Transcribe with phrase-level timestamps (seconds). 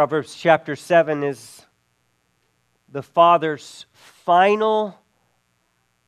[0.00, 1.66] Proverbs chapter 7 is
[2.88, 4.98] the father's final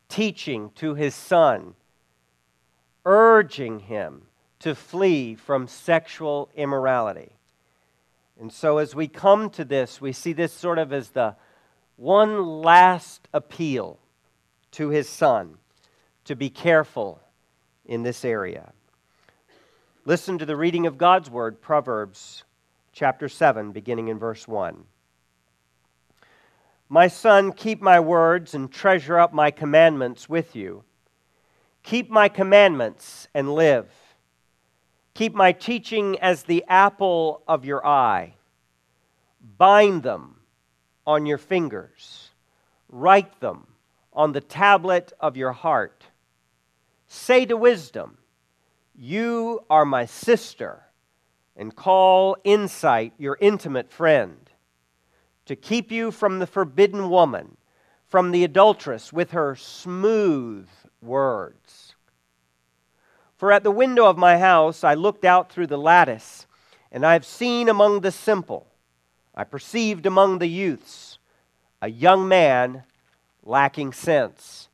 [0.08, 1.74] teaching to his son,
[3.04, 4.22] urging him
[4.60, 7.32] to flee from sexual immorality.
[8.40, 11.36] And so, as we come to this, we see this sort of as the
[11.96, 13.98] one last appeal
[14.70, 15.58] to his son
[16.24, 17.20] to be careful
[17.84, 18.72] in this area.
[20.06, 22.44] Listen to the reading of God's word, Proverbs
[22.92, 24.84] chapter 7, beginning in verse 1.
[26.88, 30.84] My son, keep my words and treasure up my commandments with you.
[31.82, 33.90] Keep my commandments and live.
[35.14, 38.34] Keep my teaching as the apple of your eye.
[39.56, 40.36] Bind them
[41.06, 42.30] on your fingers.
[42.88, 43.66] Write them
[44.12, 46.04] on the tablet of your heart.
[47.08, 48.18] Say to wisdom,
[48.94, 50.82] You are my sister
[51.56, 54.50] and call insight your intimate friend,
[55.46, 57.56] to keep you from the forbidden woman,
[58.08, 60.68] from the adulteress with her smooth
[61.00, 61.94] words.
[63.36, 66.46] For at the window of my house I looked out through the lattice,
[66.90, 68.66] and I have seen among the simple,
[69.34, 71.18] I perceived among the youths,
[71.80, 72.84] a young man
[73.42, 74.68] lacking sense,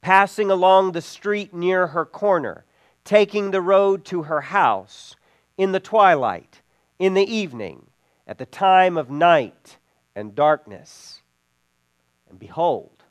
[0.00, 2.64] passing along the street near her corner,
[3.04, 5.16] taking the road to her house
[5.56, 6.62] in the twilight,
[6.98, 7.86] in the evening,
[8.26, 9.78] at the time of night
[10.14, 11.22] and darkness.
[12.28, 13.02] And behold,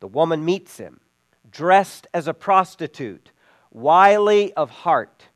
[0.00, 1.00] the woman meets him,
[1.50, 3.30] dressed as a prostitute,
[3.70, 5.28] wily of heart.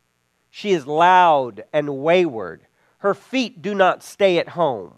[0.49, 2.65] She is loud and wayward.
[2.99, 4.93] Her feet do not stay at home.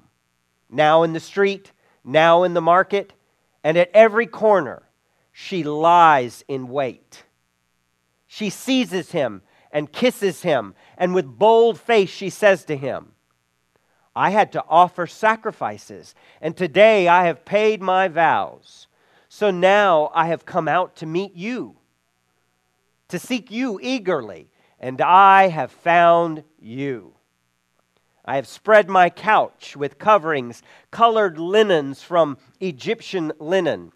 [0.69, 1.71] Now in the street,
[2.03, 3.13] now in the market,
[3.63, 4.83] and at every corner,
[5.31, 7.23] she lies in wait.
[8.27, 9.41] She seizes him
[9.71, 13.13] and kisses him, and with bold face she says to him,
[14.15, 18.87] I had to offer sacrifices, and today I have paid my vows.
[19.29, 21.77] So now I have come out to meet you,
[23.07, 24.49] to seek you eagerly,
[24.79, 27.13] and I have found you.
[28.25, 30.61] I have spread my couch with coverings,
[30.91, 33.93] colored linens from Egyptian linen.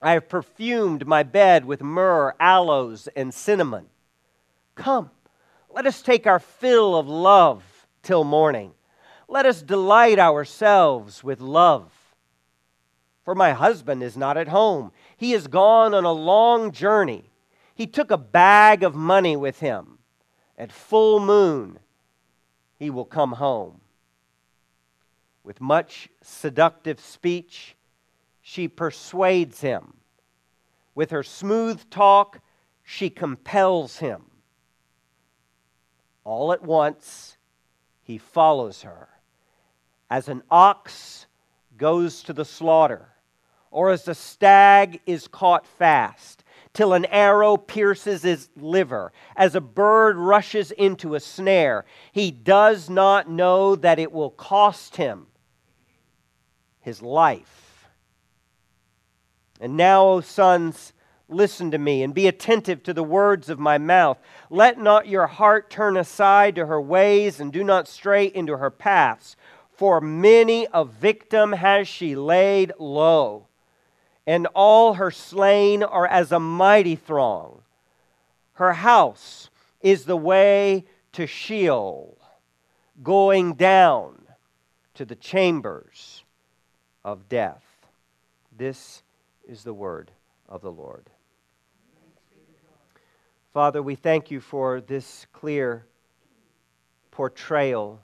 [0.00, 3.86] I have perfumed my bed with myrrh, aloes, and cinnamon.
[4.78, 5.10] Come,
[5.70, 7.64] let us take our fill of love
[8.02, 8.72] till morning.
[9.28, 11.92] Let us delight ourselves with love.
[13.24, 14.92] For my husband is not at home.
[15.16, 17.24] He is gone on a long journey.
[17.74, 19.98] He took a bag of money with him.
[20.56, 21.80] At full moon,
[22.78, 23.80] he will come home.
[25.42, 27.74] With much seductive speech,
[28.40, 29.94] she persuades him.
[30.94, 32.40] With her smooth talk,
[32.84, 34.27] she compels him.
[36.28, 37.38] All at once,
[38.02, 39.08] he follows her.
[40.10, 41.24] As an ox
[41.78, 43.08] goes to the slaughter,
[43.70, 46.44] or as a stag is caught fast,
[46.74, 51.86] till an arrow pierces his liver, as a bird rushes into a snare.
[52.12, 55.28] He does not know that it will cost him
[56.82, 57.88] his life.
[59.62, 60.92] And now, O sons,
[61.28, 64.18] listen to me and be attentive to the words of my mouth.
[64.50, 68.70] Let not your heart turn aside to her ways, and do not stray into her
[68.70, 69.36] paths.
[69.72, 73.48] For many a victim has she laid low
[74.28, 77.62] and all her slain are as a mighty throng.
[78.52, 79.48] Her house
[79.80, 82.18] is the way to Sheol,
[83.02, 84.26] going down
[84.92, 86.24] to the chambers
[87.06, 87.64] of death.
[88.54, 89.02] This
[89.48, 90.10] is the word
[90.46, 91.06] of the Lord.
[93.58, 95.84] Father, we thank you for this clear
[97.10, 98.00] portrayal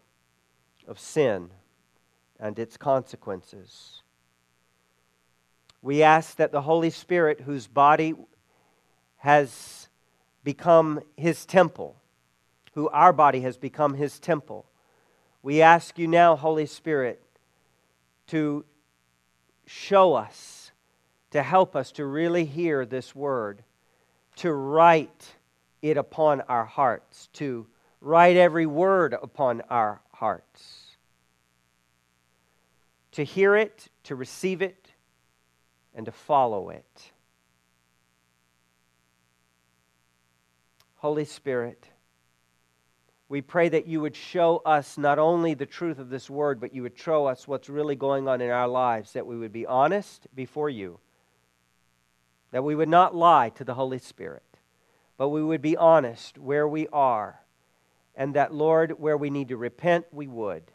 [0.89, 1.49] of sin
[2.41, 4.03] and its consequences.
[5.81, 8.17] We ask that the Holy Spirit, whose body
[9.19, 9.89] has
[10.43, 11.95] become his temple,
[12.73, 14.67] who our body has become his temple,
[15.41, 17.23] we ask you now, Holy Spirit,
[18.27, 18.65] to
[19.67, 20.73] show us,
[21.31, 23.63] to help us to really hear this word,
[24.35, 25.34] to write
[25.85, 27.67] it upon our hearts, to
[28.01, 30.97] write every word upon our hearts,
[33.13, 34.93] to hear it, to receive it,
[35.95, 37.13] and to follow it.
[40.97, 41.87] Holy Spirit,
[43.29, 46.75] we pray that you would show us not only the truth of this word, but
[46.75, 49.67] you would show us what's really going on in our lives, that we would be
[49.67, 50.99] honest before you,
[52.53, 54.43] that we would not lie to the Holy Spirit,
[55.17, 57.41] but we would be honest where we are,
[58.17, 60.71] and that, Lord, where we need to repent, we would,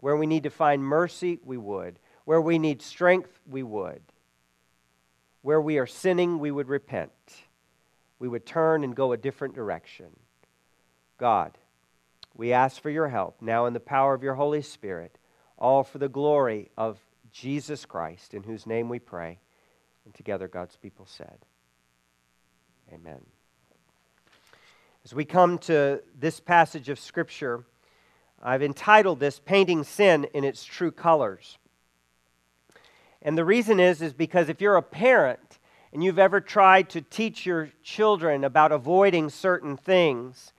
[0.00, 1.98] Where we need to find mercy, we would.
[2.24, 4.02] Where we need strength, we would.
[5.42, 7.12] Where we are sinning, we would repent.
[8.18, 10.06] We would turn and go a different direction.
[11.18, 11.58] God,
[12.34, 15.18] we ask for your help now in the power of your Holy Spirit,
[15.58, 16.98] all for the glory of
[17.30, 19.38] Jesus Christ, in whose name we pray.
[20.04, 21.38] And together, God's people said,
[22.92, 23.20] Amen.
[25.02, 27.64] As we come to this passage of Scripture,
[28.42, 31.56] I've entitled this Painting Sin in Its True Colors.
[33.22, 35.58] And the reason is, is because if you're a parent
[35.94, 40.52] and you've ever tried to teach your children about avoiding certain things,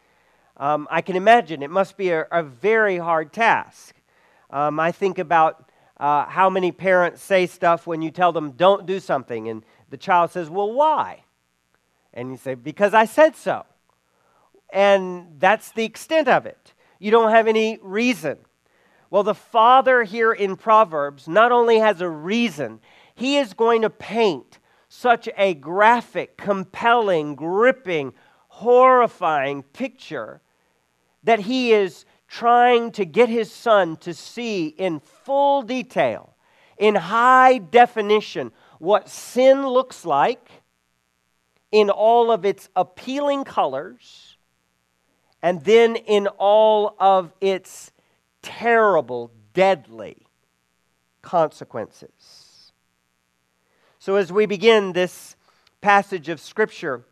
[0.57, 3.95] um, I can imagine it must be a, a very hard task.
[4.49, 8.87] Um, I think about uh, how many parents say stuff when you tell them, don't
[8.87, 11.25] do something, and the child says, well, why?
[12.11, 13.65] And you say, because I said so.
[14.71, 16.73] And that's the extent of it.
[16.99, 18.37] You don't have any reason.
[19.09, 22.79] Well, the Father here in Proverbs not only has a reason,
[23.13, 28.13] he is going to paint such a graphic, compelling, gripping,
[28.47, 30.41] horrifying picture
[31.23, 36.35] that he is trying to get his son to see in full detail,
[36.77, 40.49] in high definition, what sin looks like
[41.71, 44.30] in all of its appealing colors
[45.41, 47.91] and then in all of its
[48.41, 50.27] terrible, deadly
[51.21, 52.71] consequences.
[53.99, 55.35] So, as we begin this
[55.81, 57.03] passage of Scripture,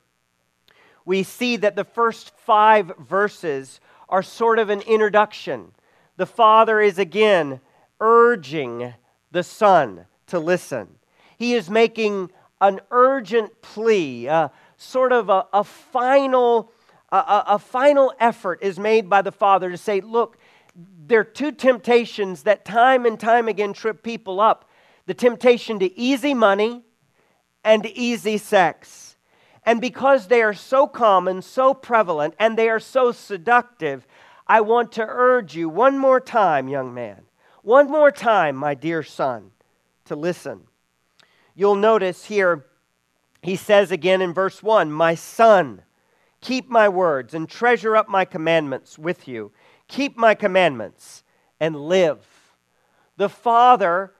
[1.05, 5.71] we see that the first five verses are sort of an introduction.
[6.17, 7.61] The Father is again
[7.99, 8.93] urging
[9.31, 10.87] the Son to listen.
[11.37, 16.71] He is making an urgent plea, a, sort of a, a final
[17.11, 20.37] a, a, final effort is made by the Father to say, look,
[21.07, 24.69] there are two temptations that time and time again trip people up
[25.07, 26.83] the temptation to easy money
[27.63, 29.17] and easy sex.
[29.65, 34.05] And because they are so common, so prevalent, and they are so seductive,
[34.47, 37.23] I want to urge you one more time, young man,
[37.63, 39.49] one more time, my dear son,
[40.05, 40.61] to listen.
[41.55, 42.67] You'll notice here,
[43.41, 45.81] he says again in verse 1 My son,
[46.41, 49.51] Keep my words and treasure up my commandments with you.
[49.87, 51.23] Keep my commandments
[51.59, 52.25] and live.
[53.17, 54.13] The Father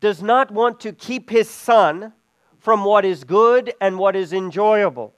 [0.00, 2.12] does not want to keep his Son
[2.58, 5.14] from what is good and what is enjoyable.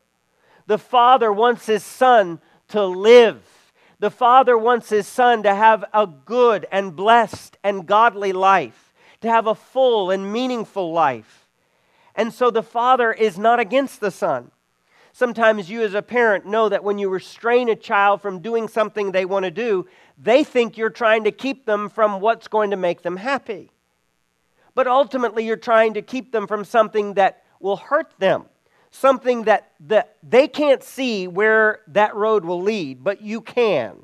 [0.67, 3.43] The Father wants his Son to live.
[3.99, 9.29] The Father wants his Son to have a good and blessed and godly life, to
[9.29, 11.49] have a full and meaningful life.
[12.15, 14.52] And so the Father is not against the Son.
[15.13, 19.13] Sometimes you, as a parent, know that when you restrain a child from doing something
[19.13, 19.87] they want to do,
[20.17, 23.71] they think you're trying to keep them from what's going to make them happy.
[24.75, 28.47] But ultimately, you're trying to keep them from something that will hurt them,
[28.91, 33.97] something that, that they can't see where that road will lead, but you can.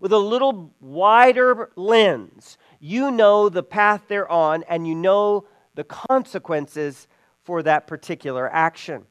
[0.00, 5.46] With a little wider lens, you know the path they're on and you know
[5.76, 7.06] the consequences
[7.44, 9.06] for that particular action.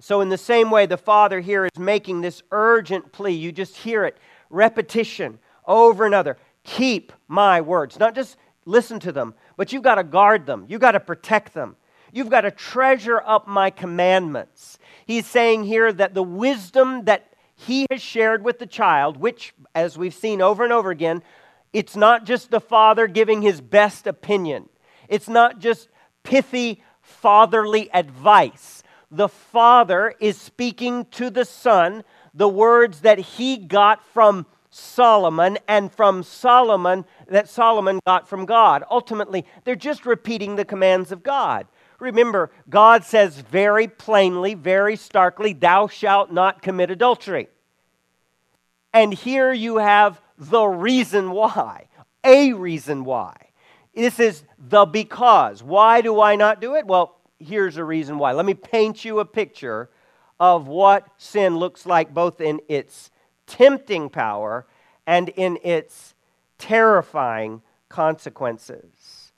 [0.00, 3.32] So, in the same way, the Father here is making this urgent plea.
[3.32, 4.16] You just hear it
[4.48, 6.38] repetition over another.
[6.62, 7.98] Keep my words.
[7.98, 11.54] Not just listen to them, but you've got to guard them, you've got to protect
[11.54, 11.76] them.
[12.10, 14.78] You've got to treasure up my commandments.
[15.06, 19.98] He's saying here that the wisdom that he has shared with the child, which, as
[19.98, 21.22] we've seen over and over again,
[21.72, 24.70] it's not just the father giving his best opinion,
[25.08, 25.88] it's not just
[26.22, 28.77] pithy fatherly advice
[29.10, 35.90] the Father is speaking to the Son the words that he got from Solomon and
[35.90, 38.84] from Solomon that Solomon got from God.
[38.90, 41.66] Ultimately, they're just repeating the commands of God.
[41.98, 47.48] Remember, God says very plainly, very starkly, Thou shalt not commit adultery.
[48.92, 51.88] And here you have the reason why,
[52.22, 53.34] a reason why.
[53.94, 55.62] This is the because.
[55.62, 56.86] Why do I not do it?
[56.86, 58.32] Well, here's a reason why.
[58.32, 59.90] Let me paint you a picture
[60.40, 63.10] of what sin looks like, both in its
[63.46, 64.66] tempting power
[65.06, 66.14] and in its
[66.58, 69.32] terrifying consequences.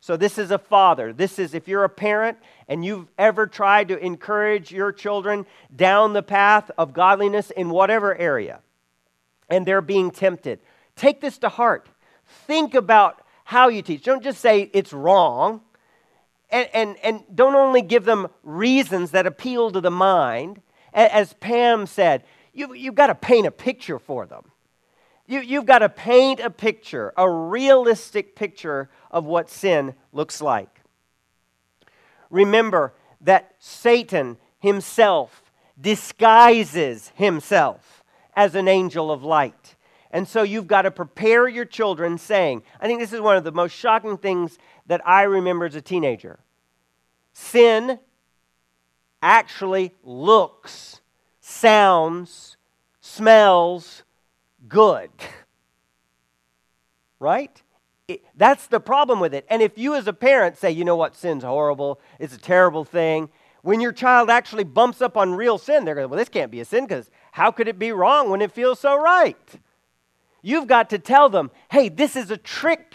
[0.00, 1.12] So, this is a father.
[1.12, 6.12] This is, if you're a parent and you've ever tried to encourage your children down
[6.12, 8.60] the path of godliness in whatever area,
[9.48, 10.58] and they're being tempted,
[10.96, 11.88] take this to heart.
[12.46, 14.02] Think about how you teach.
[14.02, 15.60] Don't just say it's wrong
[16.52, 20.60] and, and, and don't only give them reasons that appeal to the mind.
[20.92, 24.44] As Pam said, you, you've got to paint a picture for them.
[25.26, 30.82] You, you've got to paint a picture, a realistic picture of what sin looks like.
[32.28, 32.92] Remember
[33.22, 38.04] that Satan himself disguises himself
[38.34, 39.61] as an angel of light.
[40.12, 43.44] And so you've got to prepare your children saying, I think this is one of
[43.44, 46.38] the most shocking things that I remember as a teenager.
[47.32, 47.98] Sin
[49.22, 51.00] actually looks,
[51.40, 52.58] sounds,
[53.00, 54.02] smells
[54.68, 55.10] good.
[57.18, 57.62] right?
[58.08, 59.46] It, that's the problem with it.
[59.48, 62.84] And if you, as a parent, say, you know what, sin's horrible, it's a terrible
[62.84, 63.30] thing,
[63.62, 66.60] when your child actually bumps up on real sin, they're going, well, this can't be
[66.60, 69.60] a sin because how could it be wrong when it feels so right?
[70.42, 72.94] You've got to tell them, hey, this is a trick.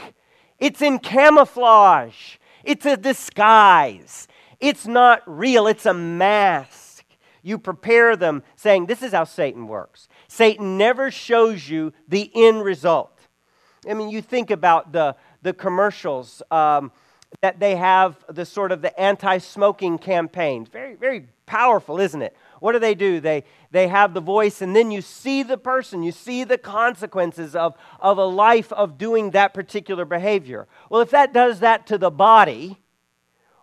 [0.59, 4.27] It's in camouflage, it's a disguise.
[4.59, 7.05] It's not real, it's a mask.
[7.43, 10.09] You prepare them saying, This is how Satan works.
[10.27, 13.17] Satan never shows you the end result.
[13.87, 16.91] I mean, you think about the, the commercials um,
[17.41, 20.67] that they have, the sort of the anti smoking campaigns.
[20.69, 22.35] Very, very powerful, isn't it?
[22.59, 23.19] What do they do?
[23.19, 27.55] They, they have the voice, and then you see the person, you see the consequences
[27.55, 30.67] of, of a life of doing that particular behavior.
[30.89, 32.79] Well, if that does that to the body,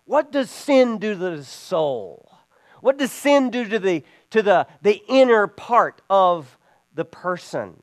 [0.04, 2.30] what does sin do to the soul?
[2.80, 6.58] What does sin do to the, to the, the inner part of
[6.94, 7.82] the person?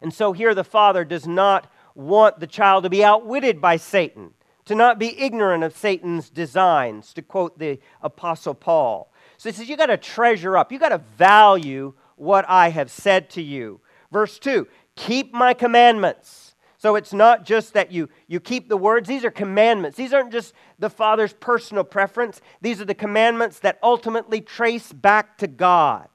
[0.00, 4.34] And so here the father does not want the child to be outwitted by Satan,
[4.64, 9.12] to not be ignorant of Satan's designs, to quote the Apostle Paul.
[9.44, 12.90] So he says, You got to treasure up, you got to value what I have
[12.90, 13.82] said to you.
[14.10, 19.06] Verse 2 Keep my commandments so it's not just that you, you keep the words,
[19.06, 19.98] these are commandments.
[19.98, 25.36] These aren't just the Father's personal preference, these are the commandments that ultimately trace back
[25.38, 26.08] to God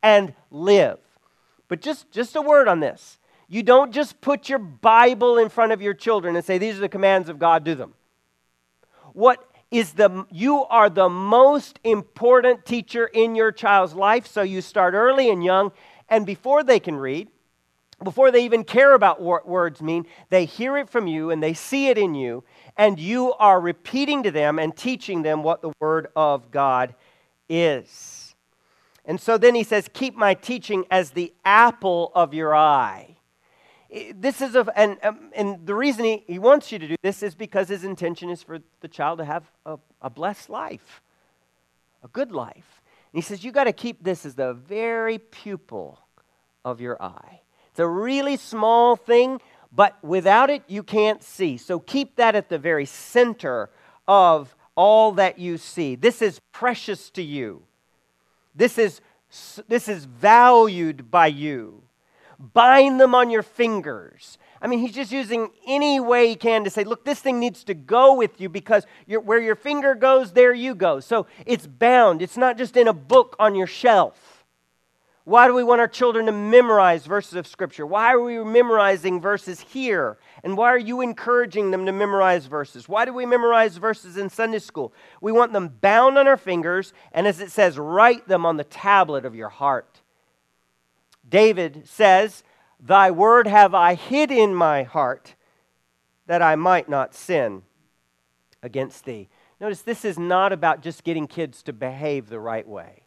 [0.00, 1.00] and live.
[1.66, 3.18] But just, just a word on this.
[3.48, 6.82] You don't just put your Bible in front of your children and say, These are
[6.82, 7.94] the commands of God, do them.
[9.12, 14.60] What is the you are the most important teacher in your child's life, so you
[14.60, 15.72] start early and young,
[16.08, 17.28] and before they can read,
[18.02, 21.54] before they even care about what words mean, they hear it from you and they
[21.54, 22.44] see it in you,
[22.76, 26.94] and you are repeating to them and teaching them what the Word of God
[27.48, 28.34] is.
[29.04, 33.15] And so then he says, Keep my teaching as the apple of your eye.
[34.14, 37.22] This is a, and, um, and the reason he, he wants you to do this
[37.22, 41.02] is because his intention is for the child to have a, a blessed life,
[42.02, 42.82] a good life.
[43.12, 45.98] And he says, You got to keep this as the very pupil
[46.64, 47.40] of your eye.
[47.70, 49.40] It's a really small thing,
[49.72, 51.56] but without it, you can't see.
[51.56, 53.70] So keep that at the very center
[54.08, 55.94] of all that you see.
[55.94, 57.62] This is precious to you.
[58.54, 59.00] This is,
[59.68, 61.82] this is valued by you.
[62.38, 64.38] Bind them on your fingers.
[64.60, 67.64] I mean, he's just using any way he can to say, look, this thing needs
[67.64, 71.00] to go with you because where your finger goes, there you go.
[71.00, 72.22] So it's bound.
[72.22, 74.44] It's not just in a book on your shelf.
[75.24, 77.84] Why do we want our children to memorize verses of Scripture?
[77.84, 80.18] Why are we memorizing verses here?
[80.44, 82.88] And why are you encouraging them to memorize verses?
[82.88, 84.92] Why do we memorize verses in Sunday school?
[85.20, 88.62] We want them bound on our fingers, and as it says, write them on the
[88.62, 90.00] tablet of your heart.
[91.28, 92.42] David says,
[92.78, 95.34] Thy word have I hid in my heart,
[96.26, 97.62] that I might not sin
[98.62, 99.28] against thee.
[99.60, 103.04] Notice this is not about just getting kids to behave the right way.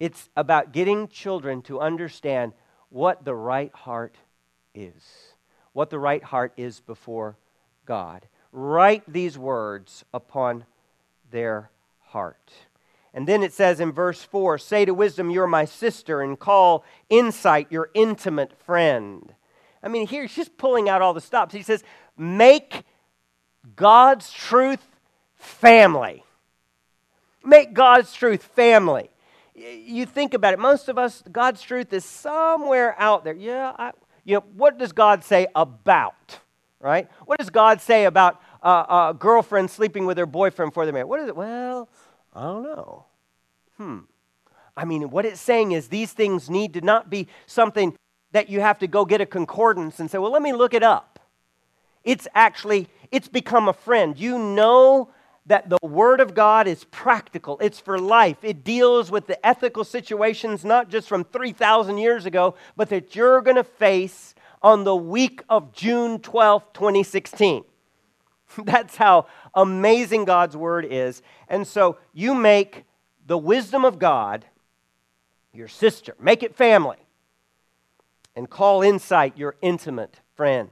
[0.00, 2.52] It's about getting children to understand
[2.90, 4.16] what the right heart
[4.74, 5.34] is,
[5.72, 7.36] what the right heart is before
[7.86, 8.26] God.
[8.52, 10.64] Write these words upon
[11.30, 11.70] their
[12.00, 12.52] heart.
[13.16, 16.84] And then it says in verse 4 Say to wisdom, You're my sister, and call
[17.10, 19.34] insight your intimate friend.
[19.82, 21.52] I mean, here he's just pulling out all the stops.
[21.52, 21.82] He says,
[22.16, 22.84] Make
[23.74, 24.86] God's truth
[25.34, 26.22] family.
[27.42, 29.10] Make God's truth family
[29.56, 33.34] you think about it, most of us, God's truth is somewhere out there.
[33.34, 33.92] Yeah, I,
[34.24, 36.38] you know, what does God say about,
[36.80, 37.08] right?
[37.24, 41.08] What does God say about uh, a girlfriend sleeping with her boyfriend before they're married?
[41.08, 41.36] What is it?
[41.36, 41.88] Well,
[42.36, 43.04] I don't know.
[43.78, 43.98] Hmm.
[44.76, 47.96] I mean, what it's saying is these things need to not be something
[48.32, 50.82] that you have to go get a concordance and say, well, let me look it
[50.82, 51.18] up.
[52.04, 54.18] It's actually, it's become a friend.
[54.18, 55.08] You know
[55.46, 58.38] that the Word of God is practical, it's for life.
[58.42, 63.40] It deals with the ethical situations, not just from 3,000 years ago, but that you're
[63.40, 67.64] going to face on the week of June 12, 2016.
[68.64, 69.26] That's how
[69.56, 71.22] amazing God's Word is.
[71.48, 72.84] And so you make
[73.26, 74.44] the wisdom of God
[75.52, 76.98] your sister, make it family.
[78.36, 80.68] and call insight your intimate friend.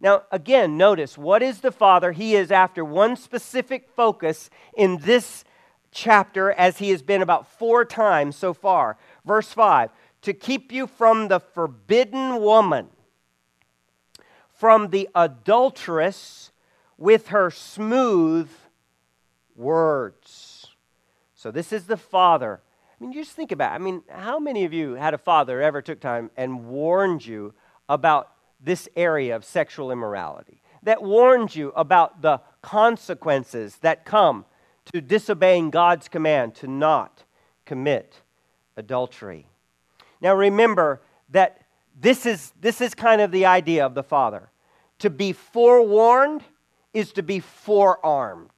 [0.00, 2.12] Now, again, notice what is the Father?
[2.12, 5.44] He is after one specific focus in this
[5.90, 8.96] chapter, as he has been about four times so far.
[9.24, 9.90] Verse 5
[10.22, 12.88] to keep you from the forbidden woman,
[14.48, 16.47] from the adulteress
[16.98, 18.50] with her smooth
[19.56, 20.66] words.
[21.34, 22.60] So, this is the Father.
[23.00, 23.74] I mean, you just think about it.
[23.76, 27.54] I mean, how many of you had a father ever took time and warned you
[27.88, 30.62] about this area of sexual immorality?
[30.82, 34.46] That warned you about the consequences that come
[34.92, 37.22] to disobeying God's command to not
[37.64, 38.16] commit
[38.76, 39.46] adultery.
[40.20, 41.62] Now remember that
[42.00, 44.50] this is, this is kind of the idea of the Father.
[45.00, 46.42] To be forewarned
[46.98, 48.50] is to be forearmed.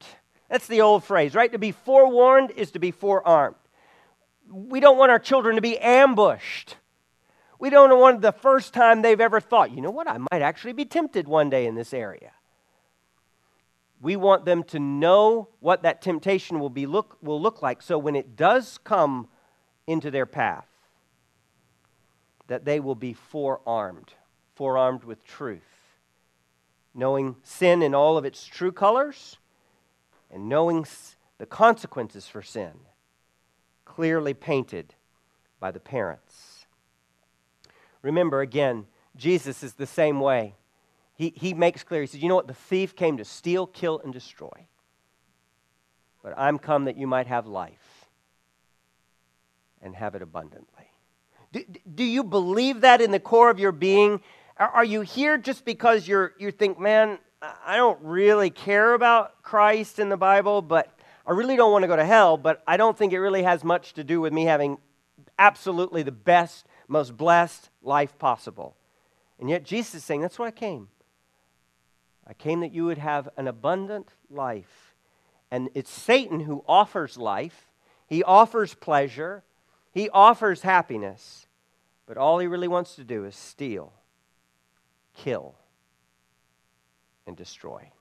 [0.49, 1.51] That's the old phrase, right?
[1.51, 3.55] To be forewarned is to be forearmed.
[4.51, 6.75] We don't want our children to be ambushed.
[7.59, 10.73] We don't want the first time they've ever thought, you know what, I might actually
[10.73, 12.31] be tempted one day in this area.
[14.01, 17.99] We want them to know what that temptation will, be look, will look like so
[17.99, 19.27] when it does come
[19.85, 20.65] into their path,
[22.47, 24.13] that they will be forearmed,
[24.55, 25.70] forearmed with truth,
[26.93, 29.37] knowing sin in all of its true colors
[30.29, 30.85] and knowing
[31.37, 32.71] the consequences for sin
[33.85, 34.93] clearly painted
[35.59, 36.65] by the parents.
[38.01, 40.55] Remember, again, Jesus is the same way
[41.21, 42.47] he, he makes clear, he says, You know what?
[42.47, 44.65] The thief came to steal, kill, and destroy.
[46.23, 48.07] But I'm come that you might have life
[49.79, 50.89] and have it abundantly.
[51.51, 54.21] Do, do you believe that in the core of your being?
[54.57, 57.17] Are you here just because you're, you think, man,
[57.65, 60.93] I don't really care about Christ in the Bible, but
[61.25, 63.63] I really don't want to go to hell, but I don't think it really has
[63.63, 64.77] much to do with me having
[65.39, 68.75] absolutely the best, most blessed life possible.
[69.39, 70.89] And yet Jesus is saying, that's why I came.
[72.27, 74.93] I came that you would have an abundant life.
[75.49, 77.71] And it's Satan who offers life,
[78.07, 79.43] he offers pleasure,
[79.91, 81.47] he offers happiness.
[82.05, 83.93] But all he really wants to do is steal,
[85.15, 85.55] kill,
[87.27, 87.91] and destroy.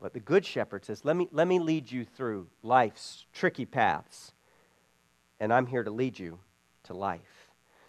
[0.00, 4.32] But the Good Shepherd says, let me, let me lead you through life's tricky paths,
[5.38, 6.38] and I'm here to lead you
[6.84, 7.42] to life.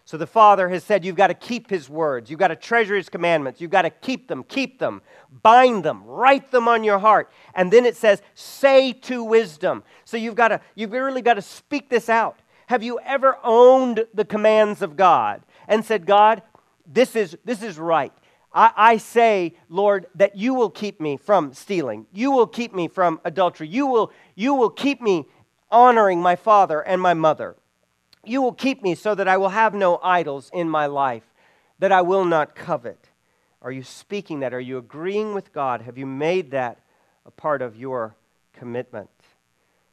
[0.06, 2.30] So the Father has said, You've got to keep His words.
[2.30, 3.62] You've got to treasure His commandments.
[3.62, 5.02] You've got to keep them, keep them,
[5.42, 7.32] bind them, write them on your heart.
[7.56, 9.84] And then it says, Say to wisdom.
[10.04, 12.38] So you've got to, you've really got to speak this out.
[12.68, 16.42] Have you ever owned the commands of God and said, God,
[16.86, 18.13] this is, this is right?
[18.54, 22.06] I, I say, Lord, that you will keep me from stealing.
[22.13, 23.67] You will keep me from adultery.
[23.67, 25.26] You will, you will keep me
[25.72, 27.56] honoring my father and my mother.
[28.26, 31.24] You will keep me so that I will have no idols in my life,
[31.80, 33.10] that I will not covet.
[33.62, 34.54] Are you speaking that?
[34.54, 35.82] Are you agreeing with God?
[35.82, 36.80] Have you made that
[37.26, 38.15] a part of your
[38.54, 39.10] commitment?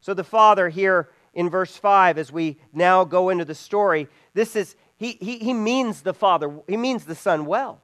[0.00, 4.56] So the Father here in verse 5, as we now go into the story, this
[4.56, 7.80] is, he, he, he means the Father, he means the Son well.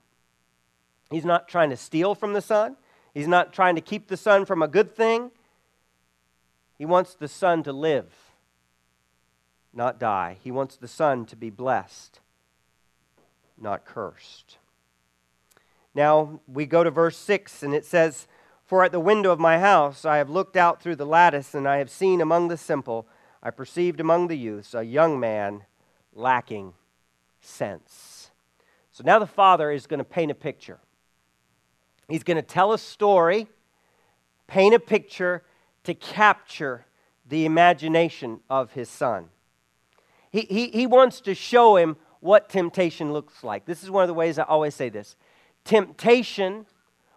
[1.11, 2.77] He's not trying to steal from the Son,
[3.13, 5.33] he's not trying to keep the Son from a good thing.
[6.79, 8.13] He wants the Son to live
[9.77, 10.39] not die.
[10.43, 12.21] He wants the Son to be blessed,
[13.61, 14.57] not cursed.
[15.95, 18.27] Now we go to verse 6, and it says,
[18.65, 21.69] For at the window of my house I have looked out through the lattice, and
[21.69, 23.07] I have seen among the simple,
[23.43, 25.65] I perceived among the youths a young man
[26.15, 26.73] lacking
[27.47, 28.31] sense.
[28.93, 30.79] So now the father is going to paint a picture.
[32.09, 33.47] He's going to tell a story,
[34.47, 35.43] paint a picture
[35.85, 36.87] to capture
[37.29, 39.29] the imagination of his son.
[40.31, 43.65] He, he, he wants to show him what temptation looks like.
[43.65, 45.17] This is one of the ways I always say this
[45.65, 46.67] temptation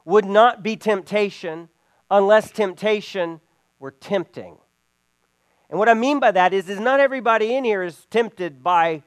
[0.05, 1.69] would not be temptation
[2.09, 3.39] unless temptation
[3.79, 4.57] were tempting.
[5.69, 9.03] And what I mean by that is, is not everybody in here is tempted by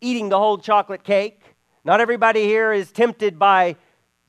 [0.00, 1.42] eating the whole chocolate cake.
[1.84, 3.76] Not everybody here is tempted by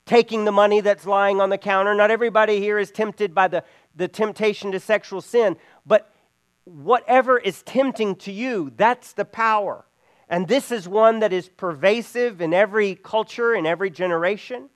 [0.06, 1.94] taking the money that's lying on the counter.
[1.94, 3.64] Not everybody here is tempted by the,
[3.96, 5.58] the temptation to sexual sin.
[5.86, 6.14] But
[6.64, 9.86] whatever is tempting to you, that's the power.
[10.28, 14.70] And this is one that is pervasive in every culture, in every generation.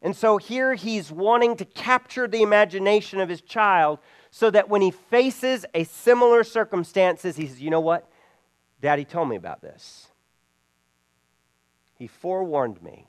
[0.00, 3.98] And so here he's wanting to capture the imagination of his child
[4.30, 8.08] so that when he faces a similar circumstances, he says, You know what?
[8.80, 10.08] Daddy told me about this.
[11.96, 13.06] He forewarned me.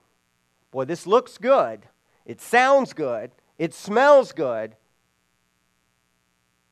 [0.72, 1.88] Boy, this looks good.
[2.26, 3.32] It sounds good.
[3.58, 4.76] It smells good.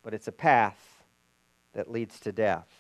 [0.04, 1.04] But it's a path
[1.74, 2.75] that leads to death.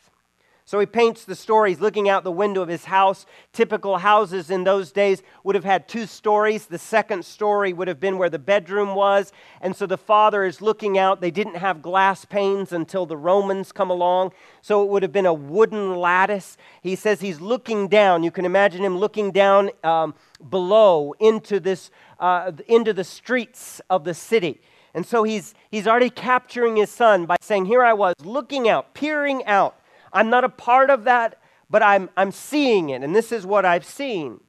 [0.67, 1.69] So he paints the story.
[1.69, 3.27] He's looking out the window of his house.
[3.53, 6.65] Typical houses in those days would have had two stories.
[6.65, 9.31] The second story would have been where the bedroom was.
[9.61, 11.21] And so the father is looking out.
[11.21, 14.31] They didn't have glass panes until the Romans come along.
[14.61, 16.57] So it would have been a wooden lattice.
[16.81, 18.23] He says he's looking down.
[18.23, 20.15] You can imagine him looking down um,
[20.49, 24.61] below into, this, uh, into the streets of the city.
[24.95, 28.95] And so he's, he's already capturing his son by saying, Here I was looking out,
[28.95, 29.75] peering out
[30.15, 31.37] I'm not a part of that,
[31.69, 34.39] but I'm, I'm seeing it, and this is what I've seen.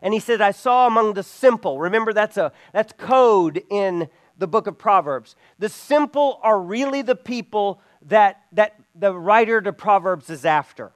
[0.00, 1.78] And he said, I saw among the simple.
[1.78, 5.36] Remember, that's, a, that's code in the book of Proverbs.
[5.58, 10.92] The simple are really the people that, that the writer to Proverbs is after.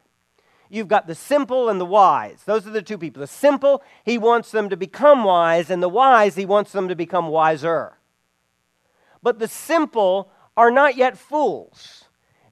[0.68, 2.42] You've got the simple and the wise.
[2.44, 3.20] Those are the two people.
[3.20, 6.96] The simple, he wants them to become wise, and the wise, he wants them to
[6.96, 7.98] become wiser.
[9.22, 12.06] But the simple are not yet fools.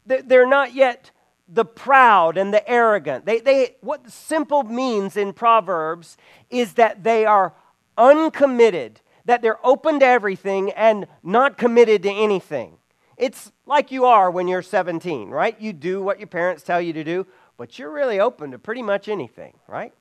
[0.07, 1.11] They're not yet
[1.49, 3.27] the proud and the arrogant.
[3.27, 6.17] They, they, what simple means in Proverbs
[6.51, 7.55] is that they are
[7.97, 12.79] uncommitted, that they're open to everything and not committed to anything.
[13.17, 15.59] It's like you are when you're 17, right?
[15.61, 18.83] You do what your parents tell you to do, but you're really open to pretty
[18.83, 19.93] much anything, right?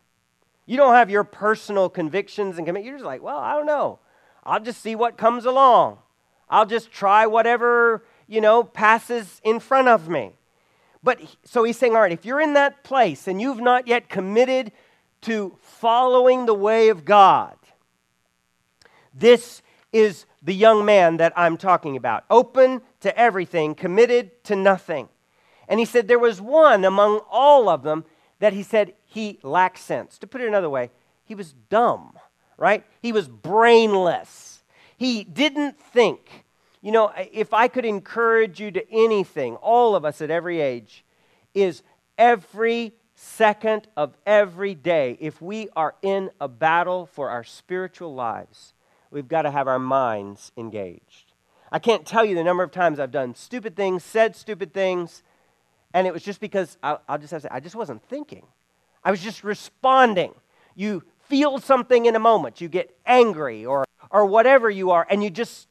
[0.65, 2.85] You don't have your personal convictions and commit.
[2.85, 3.99] You're just like, well, I don't know.
[4.43, 5.99] I'll just see what comes along.
[6.49, 10.33] I'll just try whatever you know, passes in front of me.
[11.03, 14.09] But so he's saying, all right, if you're in that place and you've not yet
[14.09, 14.71] committed
[15.21, 17.55] to following the way of God,
[19.13, 22.25] this is the young man that I'm talking about.
[22.31, 25.09] Open to everything, committed to nothing.
[25.67, 28.03] And he said there was one among all of them
[28.39, 30.17] that he said he lacked sense.
[30.17, 30.89] To put it another way,
[31.23, 32.17] he was dumb,
[32.57, 32.83] right?
[32.99, 34.63] He was brainless.
[34.97, 36.42] He didn't think.
[36.83, 41.05] You know, if I could encourage you to anything, all of us at every age,
[41.53, 41.81] is
[42.17, 48.73] every second of every day, if we are in a battle for our spiritual lives,
[49.11, 51.31] we've got to have our minds engaged.
[51.71, 55.23] I can't tell you the number of times I've done stupid things, said stupid things,
[55.93, 58.45] and it was just because I'll, I'll just have to say, I just wasn't thinking.
[59.05, 60.33] I was just responding.
[60.75, 65.23] You feel something in a moment, you get angry or, or whatever you are, and
[65.23, 65.69] you just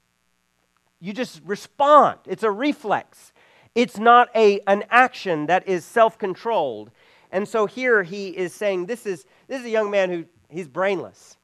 [1.02, 2.20] you just respond.
[2.26, 3.32] It's a reflex.
[3.74, 6.92] It's not a, an action that is self controlled.
[7.32, 10.68] And so here he is saying this is, this is a young man who he's
[10.68, 11.36] brainless.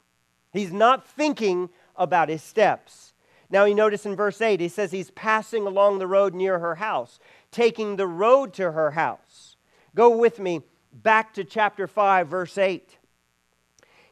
[0.52, 3.14] He's not thinking about his steps.
[3.50, 6.76] Now you notice in verse 8, he says he's passing along the road near her
[6.76, 7.18] house,
[7.50, 9.56] taking the road to her house.
[9.92, 10.60] Go with me
[10.92, 12.96] back to chapter 5, verse 8.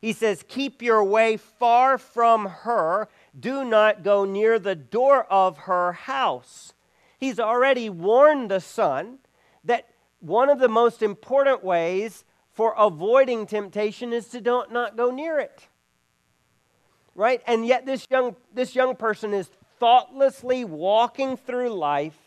[0.01, 5.59] He says, Keep your way far from her do not go near the door of
[5.59, 6.73] her house.
[7.19, 9.19] He's already warned the son
[9.65, 9.89] that
[10.21, 15.39] one of the most important ways for avoiding temptation is to don't, not go near
[15.39, 15.69] it.
[17.15, 17.43] Right?
[17.47, 22.19] And yet this young, this young person is thoughtlessly walking through life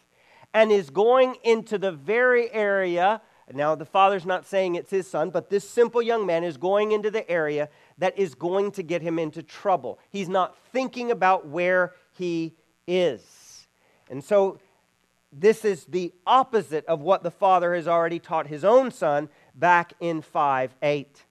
[0.53, 3.21] and is going into the very area.
[3.51, 6.91] Now, the father's not saying it's his son, but this simple young man is going
[6.91, 7.69] into the area
[7.99, 9.99] that is going to get him into trouble.
[10.09, 12.55] He's not thinking about where he
[12.87, 13.67] is.
[14.09, 14.59] And so,
[15.31, 19.93] this is the opposite of what the Father has already taught his own Son back
[19.99, 21.23] in 5 8.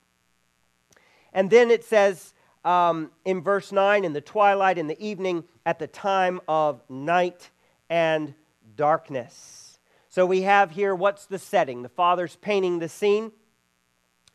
[1.33, 2.33] And then it says
[2.65, 7.51] um, in verse 9, in the twilight, in the evening, at the time of night
[7.91, 8.35] and
[8.77, 9.79] darkness.
[10.09, 11.83] So we have here what's the setting?
[11.83, 13.33] The Father's painting the scene.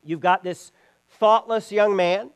[0.02, 0.72] You've got this
[1.18, 2.30] thoughtless young man.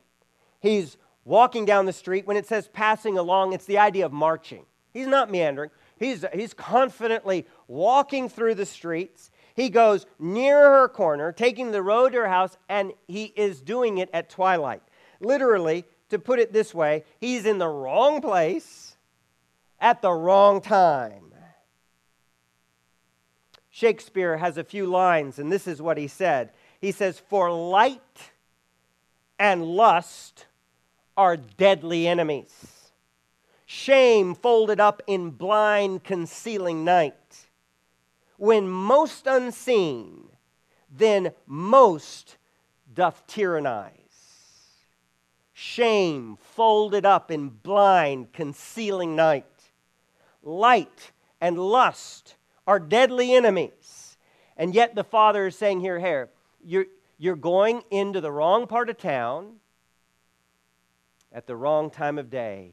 [0.61, 2.27] He's walking down the street.
[2.27, 4.65] When it says passing along, it's the idea of marching.
[4.93, 9.31] He's not meandering, he's, he's confidently walking through the streets.
[9.55, 13.99] He goes near her corner, taking the road to her house, and he is doing
[13.99, 14.83] it at twilight.
[15.21, 18.97] Literally, to put it this way, he's in the wrong place
[19.81, 21.29] at the wrong time.
[23.71, 26.51] Shakespeare has a few lines, and this is what he said.
[26.81, 28.33] He says, For light
[29.39, 30.47] and lust
[31.17, 32.91] are deadly enemies.
[33.67, 37.47] Shame folded up in blind, concealing night.
[38.37, 40.29] When most unseen,
[40.91, 42.37] then most
[42.95, 43.93] doth tyrannize.
[45.53, 49.45] Shame folded up in blind, concealing night.
[50.43, 54.17] Light and lust are deadly enemies.
[54.57, 56.31] And yet the Father is saying here, here,
[56.65, 56.87] you're,
[57.19, 59.57] you're going into the wrong part of town
[61.33, 62.73] at the wrong time of day,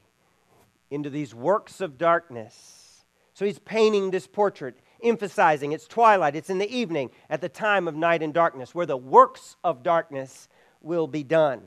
[0.89, 3.03] into these works of darkness.
[3.33, 4.77] So he's painting this portrait.
[5.05, 8.85] emphasizing it's twilight, it's in the evening, at the time of night and darkness, where
[8.85, 10.49] the works of darkness
[10.81, 11.61] will be done.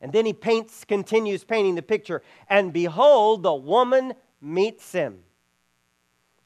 [0.00, 2.22] And then he paints, continues painting the picture.
[2.48, 5.20] And behold, the woman meets him.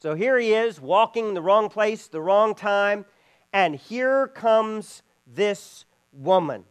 [0.01, 3.05] So here he is, walking the wrong place, the wrong time,
[3.53, 6.65] and here comes this woman.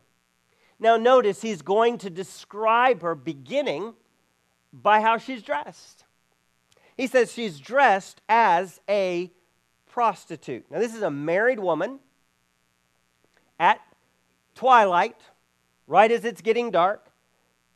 [0.78, 3.94] Now, notice he's going to describe her beginning
[4.72, 6.04] by how she's dressed.
[6.96, 9.32] He says she's dressed as a
[9.86, 10.70] prostitute.
[10.70, 11.98] Now, this is a married woman
[13.58, 13.80] at
[14.54, 15.16] twilight,
[15.86, 17.10] right as it's getting dark,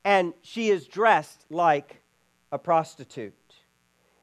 [0.04, 2.02] and she is dressed like
[2.52, 3.34] a prostitute.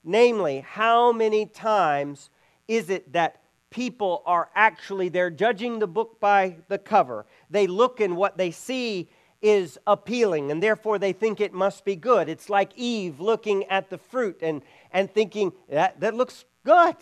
[0.03, 2.29] Namely, how many times
[2.67, 3.38] is it that
[3.69, 7.25] people are actually they're judging the book by the cover.
[7.49, 9.09] They look and what they see
[9.41, 12.27] is appealing and therefore they think it must be good.
[12.29, 16.95] It's like Eve looking at the fruit and, and thinking that, that looks good.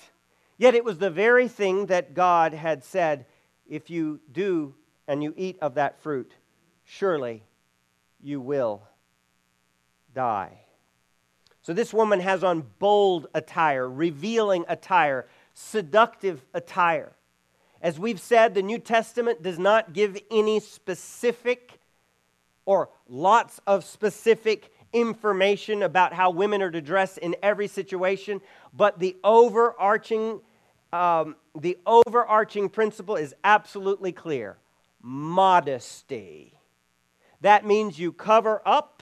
[0.58, 3.26] Yet it was the very thing that God had said
[3.68, 4.76] if you do
[5.08, 6.34] and you eat of that fruit,
[6.84, 7.44] surely
[8.22, 8.84] you will
[10.14, 10.60] die.
[11.62, 15.28] So this woman has on bold attire, revealing attire
[15.58, 17.12] seductive attire.
[17.82, 21.80] As we've said, the New Testament does not give any specific
[22.66, 28.40] or lots of specific information about how women are to dress in every situation,
[28.72, 30.42] but the overarching,
[30.94, 34.58] um, the overarching principle is absolutely clear
[35.02, 36.54] modesty.
[37.42, 39.02] That means you cover up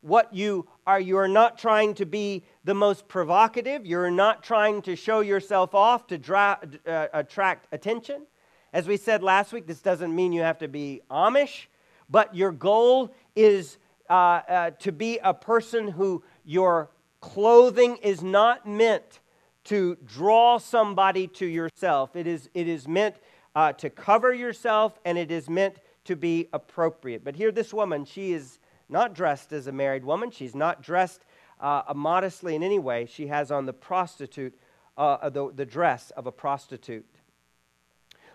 [0.00, 1.00] what you are.
[1.00, 3.86] You are not trying to be the most provocative.
[3.86, 8.26] You're not trying to show yourself off to dra- uh, attract attention.
[8.72, 11.66] As we said last week, this doesn't mean you have to be Amish,
[12.10, 13.78] but your goal is
[14.10, 19.20] uh, uh, to be a person who your clothing is not meant
[19.64, 22.16] to draw somebody to yourself.
[22.16, 23.16] It is, it is meant
[23.54, 27.24] uh, to cover yourself and it is meant to be appropriate.
[27.24, 28.58] But here, this woman, she is
[28.94, 30.30] not dressed as a married woman.
[30.30, 31.24] She's not dressed
[31.60, 33.06] uh, modestly in any way.
[33.06, 34.56] She has on the prostitute,
[34.96, 37.04] uh, the, the dress of a prostitute.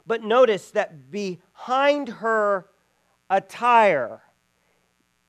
[0.05, 2.65] But notice that behind her
[3.29, 4.21] attire,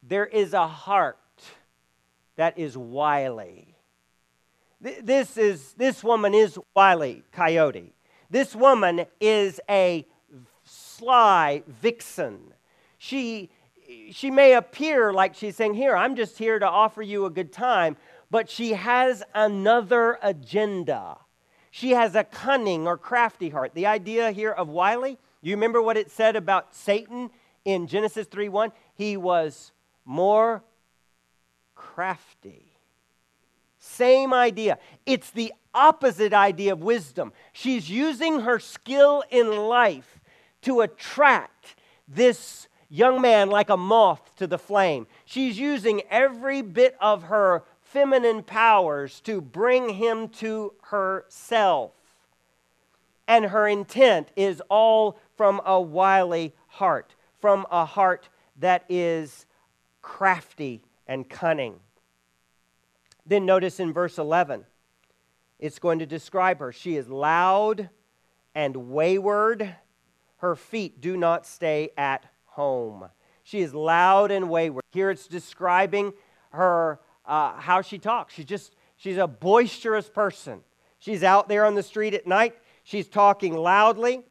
[0.03, 1.19] there is a heart
[2.35, 3.77] that is wily.
[4.81, 7.93] This, is, this woman is wily, coyote.
[8.31, 10.07] This woman is a
[10.65, 12.55] sly vixen.
[12.99, 13.51] She
[14.11, 17.53] she may appear like she's saying, Here, I'm just here to offer you a good
[17.53, 17.97] time,
[18.31, 21.19] but she has another agenda.
[21.71, 23.75] She has a cunning or crafty heart.
[23.75, 27.31] The idea here of wily, you remember what it said about Satan
[27.65, 28.73] in Genesis 3 1?
[28.95, 29.73] He was
[30.05, 30.63] more
[31.75, 32.67] crafty.
[33.79, 34.79] Same idea.
[35.07, 37.33] It's the opposite idea of wisdom.
[37.53, 40.21] She's using her skill in life
[40.63, 41.77] to attract
[42.07, 45.07] this young man like a moth to the flame.
[45.25, 51.93] She's using every bit of her feminine powers to bring him to herself.
[53.27, 59.47] And her intent is all from a wily heart, from a heart that is
[60.03, 61.77] crafty and cunning.
[63.25, 64.67] Then notice in verse 11,
[65.61, 66.73] it's going to describe her.
[66.73, 67.91] She is loud
[68.55, 69.77] and wayward.
[70.39, 73.09] Her feet do not stay at home.
[73.43, 74.85] She is loud and wayward.
[74.93, 76.13] Here it's describing
[76.51, 78.35] her, uh, how she talks.
[78.35, 80.61] She's just, she's a boisterous person.
[80.99, 82.57] She's out there on the street at night.
[82.85, 84.23] She's talking loudly.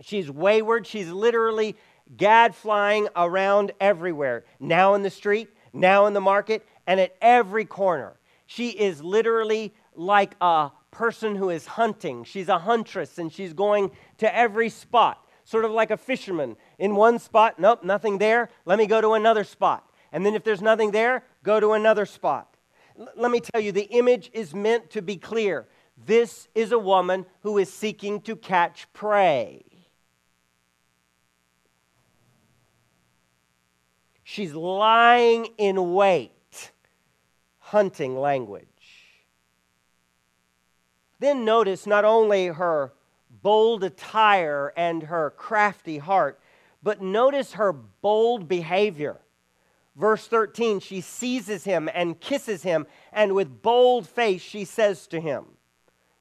[0.00, 0.86] She's wayward.
[0.86, 1.76] She's literally
[2.16, 4.44] gadflying around everywhere.
[4.58, 8.14] Now in the street, now in the market, and at every corner.
[8.46, 12.24] She is literally like a person who is hunting.
[12.24, 16.56] She's a huntress and she's going to every spot sort of like a fisherman.
[16.78, 18.48] In one spot, nope, nothing there.
[18.64, 19.88] Let me go to another spot.
[20.12, 22.56] And then if there's nothing there, go to another spot.
[22.98, 25.66] L- let me tell you, the image is meant to be clear.
[25.96, 29.64] This is a woman who is seeking to catch prey.
[34.24, 36.72] She's lying in wait,
[37.58, 38.66] hunting language.
[41.20, 42.92] Then notice not only her
[43.42, 46.40] bold attire and her crafty heart,
[46.84, 49.18] but notice her bold behavior.
[49.96, 55.18] Verse 13, she seizes him and kisses him, and with bold face she says to
[55.18, 55.46] him,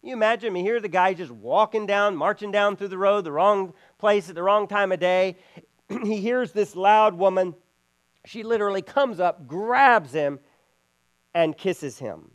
[0.02, 3.32] You imagine me here, the guy just walking down, marching down through the road, the
[3.32, 5.36] wrong place at the wrong time of day.
[6.04, 7.56] he hears this loud woman.
[8.26, 10.40] She literally comes up, grabs him,
[11.34, 12.32] and kisses him.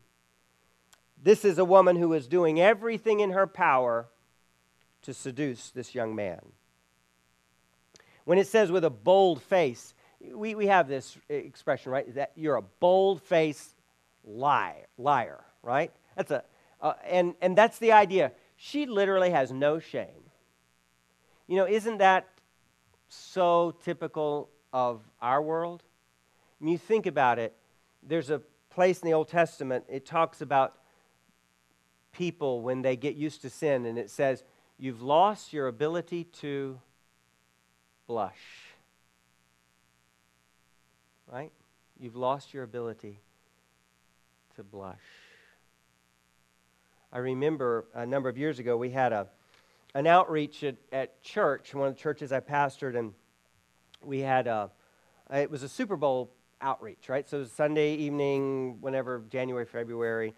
[1.23, 4.09] This is a woman who is doing everything in her power
[5.03, 6.41] to seduce this young man.
[8.29, 12.14] When it says with a bold face, we, we have this expression, right?
[12.14, 13.75] That you're a bold faced
[14.23, 15.91] liar, liar, right?
[16.14, 16.45] That's a,
[16.83, 18.33] uh, and, and that's the idea.
[18.59, 20.29] She literally has no shame.
[21.47, 22.29] You know, isn't that
[23.09, 25.83] so typical of our world?
[26.59, 27.57] When you think about it,
[28.03, 30.75] there's a place in the Old Testament, it talks about
[32.12, 34.45] people when they get used to sin, and it says,
[34.77, 36.79] You've lost your ability to
[38.09, 38.33] blush.
[41.31, 41.53] Right?
[42.01, 43.21] You've lost your ability
[44.57, 44.97] to blush.
[47.12, 49.29] I remember a number of years ago, we had a,
[49.94, 53.12] an outreach at, at church, one of the churches I pastored, and
[54.03, 54.71] we had a,
[55.33, 57.29] it was a Super Bowl outreach, right?
[57.29, 60.35] So it was Sunday evening, whenever, January, February.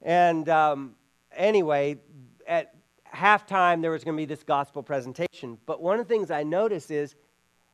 [0.00, 0.94] And um,
[1.36, 1.98] anyway,
[2.46, 2.74] at
[3.14, 5.58] halftime, there was going to be this gospel presentation.
[5.66, 7.14] But one of the things I noticed is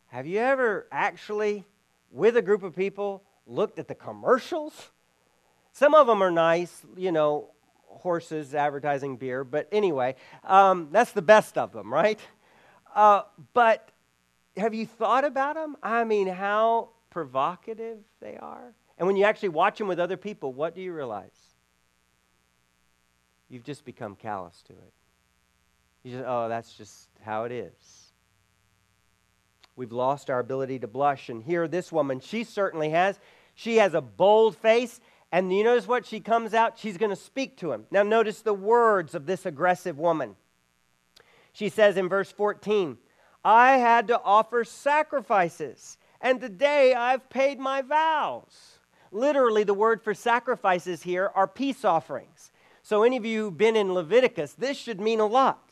[0.09, 1.65] have you ever actually,
[2.11, 4.91] with a group of people, looked at the commercials?
[5.73, 7.51] Some of them are nice, you know,
[7.87, 12.21] horses advertising beer, but anyway, um, that's the best of them, right?
[12.95, 13.23] Uh,
[13.53, 13.91] but
[14.57, 15.77] have you thought about them?
[15.83, 18.75] I mean, how provocative they are.
[18.99, 21.31] And when you actually watch them with other people, what do you realize?
[23.49, 24.93] You've just become callous to it.
[26.09, 28.13] You just, oh, that's just how it is.
[29.77, 31.29] We've lost our ability to blush.
[31.29, 33.21] And here, this woman, she certainly has.
[33.55, 35.01] She has a bold face.
[35.33, 36.79] And you notice what she comes out?
[36.79, 37.85] She's going to speak to him.
[37.91, 40.37] Now, notice the words of this aggressive woman.
[41.53, 42.97] She says in verse 14,
[43.45, 48.79] I had to offer sacrifices, and today I've paid my vows.
[49.13, 52.51] Literally, the word for sacrifices here are peace offerings.
[52.83, 55.68] So, any of you who've been in Leviticus, this should mean a lot.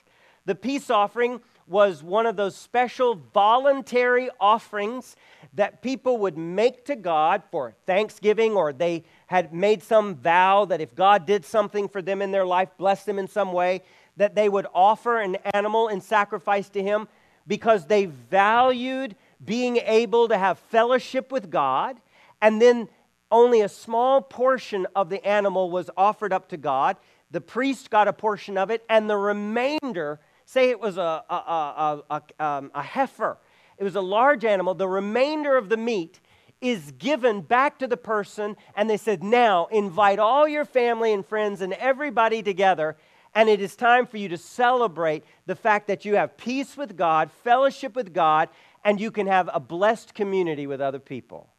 [0.46, 5.16] The peace offering was one of those special voluntary offerings
[5.54, 10.80] that people would make to God for thanksgiving, or they had made some vow that
[10.80, 13.82] if God did something for them in their life, blessed them in some way,
[14.16, 17.08] that they would offer an animal in sacrifice to Him
[17.46, 22.00] because they valued being able to have fellowship with God.
[22.40, 22.88] And then
[23.30, 26.96] only a small portion of the animal was offered up to God.
[27.30, 31.34] The priest got a portion of it, and the remainder Say it was a, a,
[31.34, 33.36] a, a, um, a heifer,
[33.78, 34.74] it was a large animal.
[34.74, 36.20] The remainder of the meat
[36.62, 41.26] is given back to the person, and they said, Now invite all your family and
[41.26, 42.96] friends and everybody together,
[43.34, 46.96] and it is time for you to celebrate the fact that you have peace with
[46.96, 48.48] God, fellowship with God,
[48.84, 51.50] and you can have a blessed community with other people.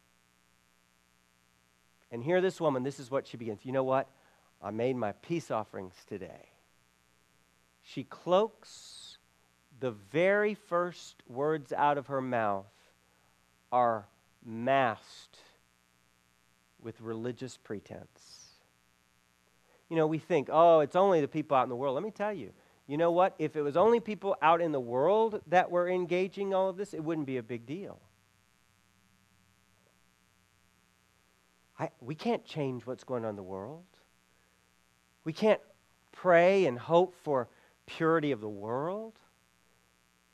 [2.10, 3.66] And here, this woman, this is what she begins.
[3.66, 4.08] You know what?
[4.64, 6.50] I made my peace offerings today
[7.88, 9.18] she cloaks
[9.80, 12.66] the very first words out of her mouth
[13.72, 14.08] are
[14.46, 15.38] masked
[16.82, 18.50] with religious pretense.
[19.90, 21.96] You know, we think, oh, it's only the people out in the world.
[21.96, 22.52] Let me tell you,
[22.88, 23.36] you know what?
[23.40, 26.94] If it was only people out in the world that were engaging all of this,
[26.94, 28.00] it wouldn't be a big deal.
[31.80, 33.86] I, we can't change what's going on in the world.
[35.24, 35.62] We can't
[36.12, 37.48] pray and hope for
[37.88, 39.14] purity of the world.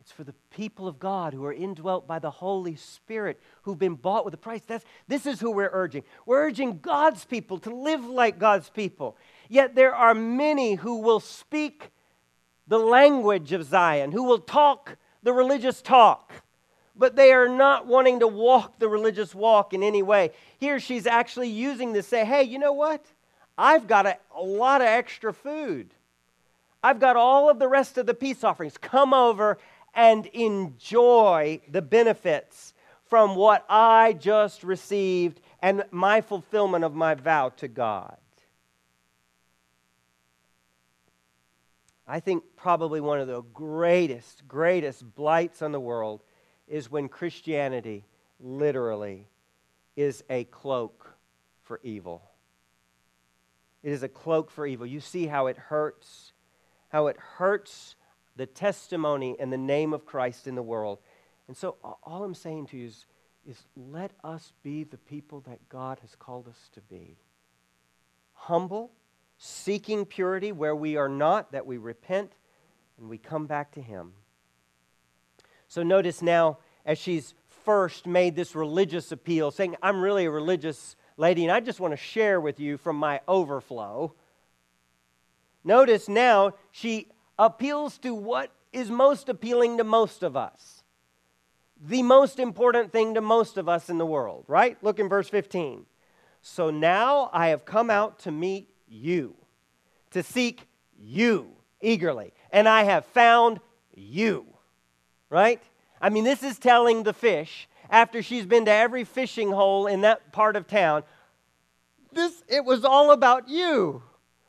[0.01, 3.95] It's for the people of God who are indwelt by the Holy Spirit, who've been
[3.95, 4.61] bought with a price.
[4.67, 6.03] That's, this is who we're urging.
[6.25, 9.15] We're urging God's people to live like God's people.
[9.47, 11.89] Yet there are many who will speak
[12.67, 16.33] the language of Zion, who will talk the religious talk,
[16.97, 20.31] but they are not wanting to walk the religious walk in any way.
[20.59, 23.05] Here she's actually using this say, hey, you know what?
[23.57, 25.93] I've got a, a lot of extra food.
[26.83, 28.77] I've got all of the rest of the peace offerings.
[28.77, 29.57] Come over
[29.93, 32.73] and enjoy the benefits
[33.05, 38.17] from what I just received and my fulfillment of my vow to God.
[42.05, 46.21] I think probably one of the greatest, greatest blights on the world
[46.67, 48.03] is when Christianity
[48.41, 49.27] literally
[49.95, 51.13] is a cloak
[51.61, 52.21] for evil.
[53.83, 54.85] It is a cloak for evil.
[54.85, 56.32] You see how it hurts
[56.93, 57.95] how it hurts
[58.35, 60.99] the testimony and the name of Christ in the world.
[61.47, 63.07] And so, all I'm saying to you is,
[63.49, 67.17] is let us be the people that God has called us to be
[68.33, 68.91] humble,
[69.39, 72.31] seeking purity where we are not, that we repent
[72.99, 74.13] and we come back to Him.
[75.67, 77.33] So, notice now, as she's
[77.65, 81.93] first made this religious appeal, saying, I'm really a religious lady, and I just want
[81.93, 84.13] to share with you from my overflow
[85.63, 87.07] Notice now she
[87.39, 90.83] appeals to what is most appealing to most of us.
[91.85, 94.77] The most important thing to most of us in the world, right?
[94.81, 95.85] Look in verse 15.
[96.41, 99.35] So now I have come out to meet you,
[100.11, 101.51] to seek you
[101.81, 103.59] eagerly, and I have found
[103.93, 104.45] you,
[105.29, 105.61] right?
[106.01, 110.01] I mean, this is telling the fish after she's been to every fishing hole in
[110.01, 111.03] that part of town.
[112.11, 114.03] This, it was all about you,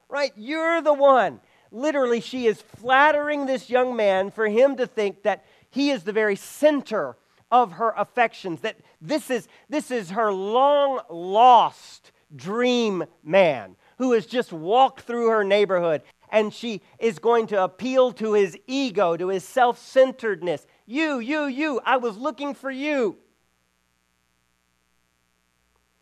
[0.08, 0.32] right?
[0.36, 1.40] You're the one.
[1.70, 6.12] Literally, she is flattering this young man for him to think that he is the
[6.12, 7.16] very center
[7.50, 14.26] of her affections, that this is, this is her long lost dream man who has
[14.26, 19.28] just walked through her neighborhood and she is going to appeal to his ego, to
[19.28, 20.66] his self centeredness.
[20.84, 23.16] You, you, you, I was looking for you.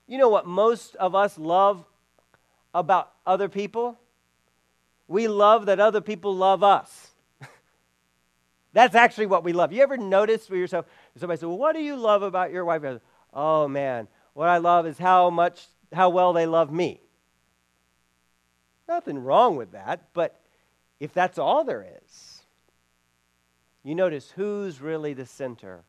[0.06, 1.84] You know what most of us love
[2.74, 3.98] about other people?
[5.08, 7.10] We love that other people love us.
[8.72, 9.72] That's actually what we love.
[9.72, 12.82] You ever notice for yourself, somebody said, well, What do you love about your wife?
[13.32, 17.00] Oh man, what I love is how much, how well they love me.
[18.88, 20.40] Nothing wrong with that, but
[21.00, 22.42] if that's all there is,
[23.84, 25.82] you notice who's really the center.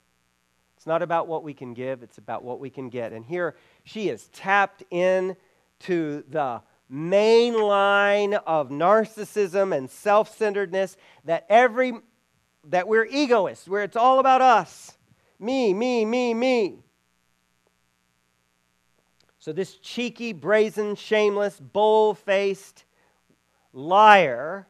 [0.78, 3.14] It's not about what we can give, it's about what we can get.
[3.14, 5.36] And here she is tapped in
[5.82, 6.62] to the
[6.94, 11.94] main line of narcissism and self-centeredness that every
[12.66, 14.98] that we're egoists, where it's all about us.
[15.38, 16.78] Me, me, me, me.
[19.40, 22.86] So this cheeky, brazen, shameless, bold-faced
[23.74, 24.68] liar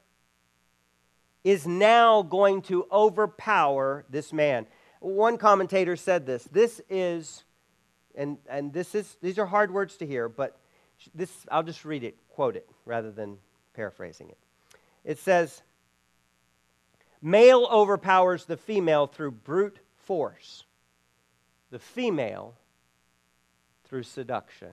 [1.43, 4.65] is now going to overpower this man.
[4.99, 6.45] One commentator said this.
[6.45, 7.43] This is,
[8.15, 10.57] and, and this is, these are hard words to hear, but
[11.13, 13.37] this, I'll just read it, quote it, rather than
[13.73, 14.37] paraphrasing it.
[15.03, 15.61] It says,
[17.21, 20.65] Male overpowers the female through brute force,
[21.71, 22.55] the female
[23.85, 24.69] through seduction.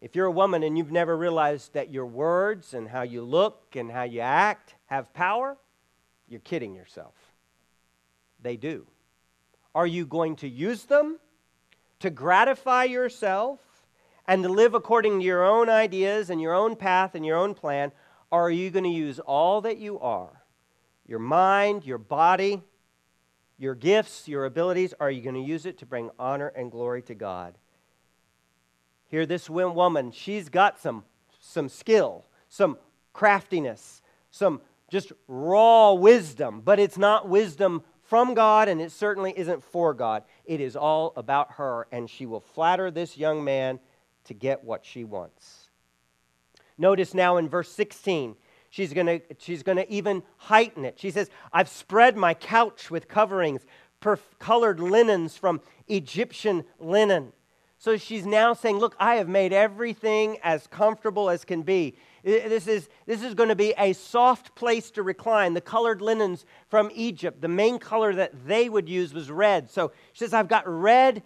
[0.00, 3.76] If you're a woman and you've never realized that your words and how you look
[3.76, 5.56] and how you act have power,
[6.28, 7.14] you're kidding yourself.
[8.42, 8.86] They do.
[9.74, 11.18] Are you going to use them
[12.00, 13.60] to gratify yourself
[14.26, 17.54] and to live according to your own ideas and your own path and your own
[17.54, 17.92] plan?
[18.30, 20.42] Or are you going to use all that you are
[21.06, 22.62] your mind, your body,
[23.58, 24.94] your gifts, your abilities?
[24.98, 27.58] Are you going to use it to bring honor and glory to God?
[29.08, 31.04] Here, this woman, she's got some,
[31.38, 32.78] some skill, some
[33.12, 34.00] craftiness,
[34.30, 39.92] some just raw wisdom, but it's not wisdom from God and it certainly isn't for
[39.94, 40.24] God.
[40.44, 43.80] It is all about her, and she will flatter this young man
[44.24, 45.70] to get what she wants.
[46.78, 48.36] Notice now in verse 16,
[48.70, 50.98] she's going to she's going to even heighten it.
[50.98, 53.66] She says, I've spread my couch with coverings,
[54.00, 57.32] perf- colored linens from Egyptian linen.
[57.78, 61.96] So she's now saying, Look, I have made everything as comfortable as can be.
[62.24, 65.54] This is, this is going to be a soft place to recline.
[65.54, 69.68] The colored linens from Egypt, the main color that they would use was red.
[69.68, 71.24] So she says, I've got red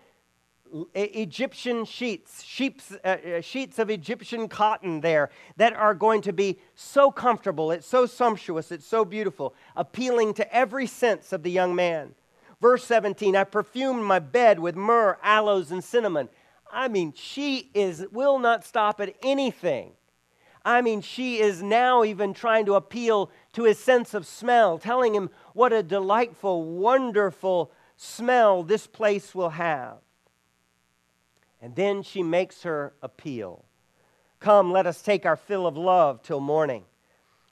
[0.94, 6.58] Egyptian sheets, sheets, uh, uh, sheets of Egyptian cotton there that are going to be
[6.74, 7.70] so comfortable.
[7.70, 8.72] It's so sumptuous.
[8.72, 12.14] It's so beautiful, appealing to every sense of the young man.
[12.60, 16.28] Verse 17 I perfumed my bed with myrrh, aloes, and cinnamon.
[16.72, 19.92] I mean, she is will not stop at anything.
[20.64, 25.14] I mean, she is now even trying to appeal to his sense of smell, telling
[25.14, 29.98] him what a delightful, wonderful smell this place will have.
[31.66, 33.64] And then she makes her appeal
[34.38, 36.84] Come, let us take our fill of love till morning.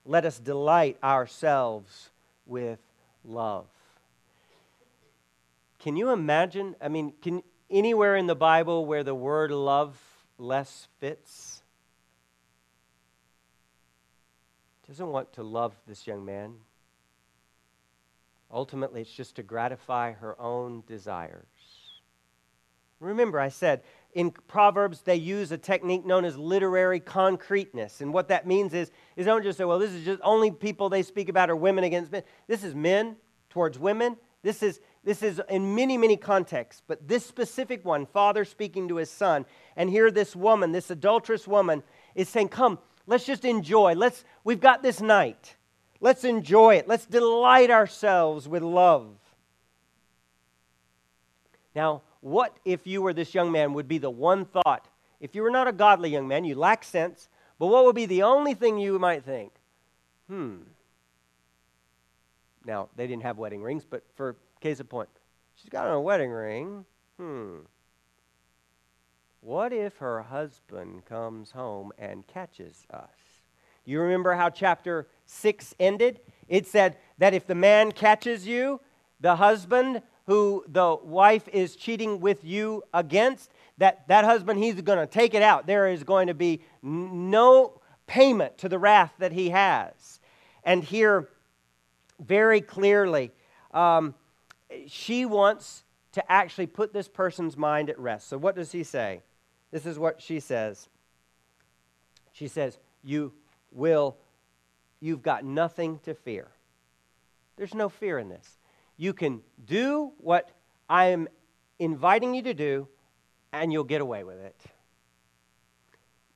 [0.07, 2.11] Let us delight ourselves
[2.47, 2.79] with
[3.25, 3.67] love.
[5.81, 6.77] Can you imagine?
[6.81, 9.99] I mean, can, anywhere in the Bible where the word love
[10.39, 11.63] less fits?
[14.87, 16.55] Doesn't want to love this young man.
[18.53, 21.47] Ultimately, it's just to gratify her own desires.
[23.01, 23.83] Remember, I said
[24.15, 28.01] in Proverbs they use a technique known as literary concreteness.
[28.01, 30.89] And what that means is, is don't just say, well, this is just only people
[30.89, 32.23] they speak about are women against men.
[32.47, 33.17] This is men
[33.51, 34.17] towards women.
[34.43, 38.97] This is this is in many, many contexts, but this specific one, father speaking to
[38.97, 39.45] his son,
[39.77, 41.83] and here this woman, this adulterous woman,
[42.15, 43.95] is saying, Come, let's just enjoy.
[43.95, 45.57] Let's, we've got this night.
[46.01, 46.89] Let's enjoy it.
[46.89, 49.09] Let's delight ourselves with love.
[51.75, 54.89] Now, what if you were this young man would be the one thought?
[55.21, 58.07] If you were not a godly young man, you lack sense, But what would be
[58.07, 59.53] the only thing you might think?
[60.27, 60.63] Hmm.
[62.65, 65.11] Now, they didn't have wedding rings, but for case of point,
[65.55, 66.87] she's got a wedding ring.
[67.19, 67.59] Hmm.
[69.43, 73.11] What if her husband comes home and catches us?
[73.85, 76.21] You remember how chapter 6 ended?
[76.49, 78.81] It said that if the man catches you,
[79.21, 84.99] the husband who the wife is cheating with you against, that that husband he's going
[84.99, 85.67] to take it out.
[85.67, 90.21] There is going to be no payment to the wrath that he has.
[90.63, 91.29] And here
[92.21, 93.33] very clearly
[93.73, 94.15] um,
[94.87, 98.29] she wants to actually put this person's mind at rest.
[98.29, 99.21] So what does he say?
[99.71, 100.89] This is what she says.
[102.33, 103.33] She says, You
[103.73, 104.17] will,
[105.01, 106.49] you've got nothing to fear.
[107.57, 108.59] There's no fear in this.
[108.97, 110.51] You can do what
[110.89, 111.29] I am
[111.79, 112.89] inviting you to do,
[113.53, 114.57] and you'll get away with it.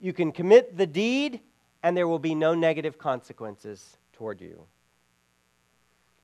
[0.01, 1.41] You can commit the deed,
[1.83, 4.67] and there will be no negative consequences toward you.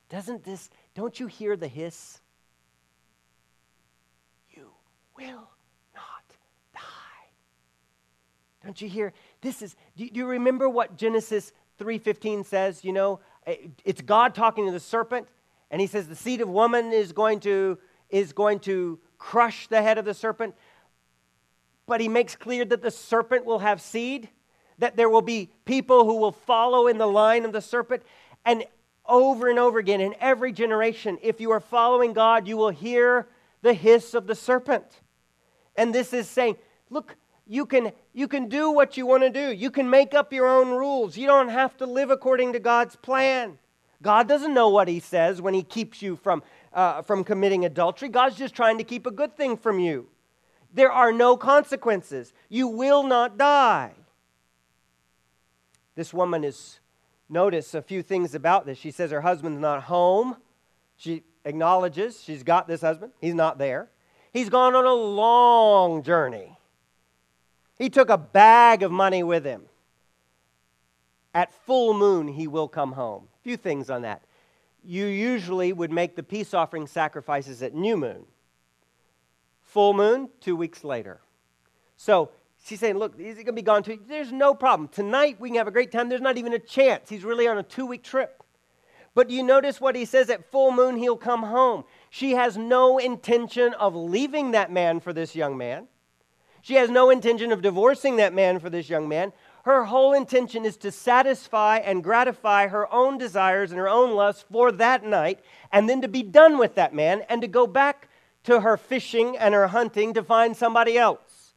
[0.09, 2.19] Doesn't this, don't you hear the hiss?
[4.51, 4.69] You
[5.17, 5.49] will
[5.95, 6.23] not
[6.73, 6.79] die.
[8.63, 9.13] Don't you hear?
[9.41, 12.83] This is, do you remember what Genesis 3.15 says?
[12.83, 15.27] You know, eh, it's God talking to the serpent,
[15.75, 17.77] and he says the seed of woman is going to,
[18.09, 20.55] is going to crush the head of the serpent.
[21.85, 24.29] But he makes clear that the serpent will have seed,
[24.77, 28.03] that there will be people who will follow in the line of the serpent.
[28.45, 28.63] And
[29.05, 33.27] over and over again, in every generation, if you are following God, you will hear
[33.61, 35.01] the hiss of the serpent.
[35.75, 36.55] And this is saying,
[36.89, 39.51] look, you can, you can do what you want to do.
[39.51, 41.17] You can make up your own rules.
[41.17, 43.57] You don't have to live according to God's plan.
[44.05, 48.07] God doesn't know what He says when He keeps you from, uh, from committing adultery.
[48.07, 50.07] God's just trying to keep a good thing from you.
[50.71, 52.31] There are no consequences.
[52.47, 53.93] You will not die.
[55.95, 56.79] This woman is,
[57.29, 58.77] notice a few things about this.
[58.77, 60.37] She says her husband's not home.
[60.97, 63.89] She acknowledges she's got this husband, he's not there.
[64.31, 66.59] He's gone on a long journey.
[67.79, 69.63] He took a bag of money with him.
[71.35, 73.27] At full moon, he will come home.
[73.41, 74.23] A few things on that.
[74.85, 78.25] You usually would make the peace offering sacrifices at new moon.
[79.63, 81.19] Full moon, two weeks later.
[81.97, 82.31] So
[82.63, 83.83] she's saying, Look, is he going to be gone?
[83.83, 84.87] Two There's no problem.
[84.87, 86.07] Tonight we can have a great time.
[86.07, 87.09] There's not even a chance.
[87.09, 88.41] He's really on a two week trip.
[89.13, 90.29] But you notice what he says?
[90.29, 91.83] At full moon, he'll come home.
[92.09, 95.87] She has no intention of leaving that man for this young man.
[96.61, 99.33] She has no intention of divorcing that man for this young man.
[99.65, 104.45] Her whole intention is to satisfy and gratify her own desires and her own lusts
[104.51, 105.39] for that night,
[105.71, 108.07] and then to be done with that man and to go back
[108.43, 111.55] to her fishing and her hunting to find somebody else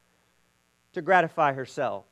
[0.95, 2.07] to gratify herself.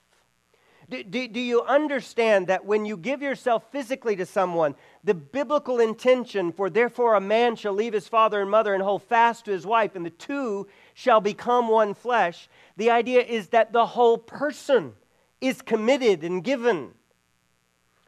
[0.90, 5.80] Do, do, do, you understand that when you give yourself physically to someone, the biblical
[5.80, 9.51] intention for therefore a man shall leave his father and mother and hold fast to
[9.51, 14.18] his wife, and the two shall become one flesh, the idea is that the whole
[14.18, 14.92] person
[15.41, 16.93] is committed and given.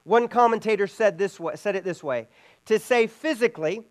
[0.04, 2.28] One commentator said, this way, said it this way
[2.66, 3.82] To say physically,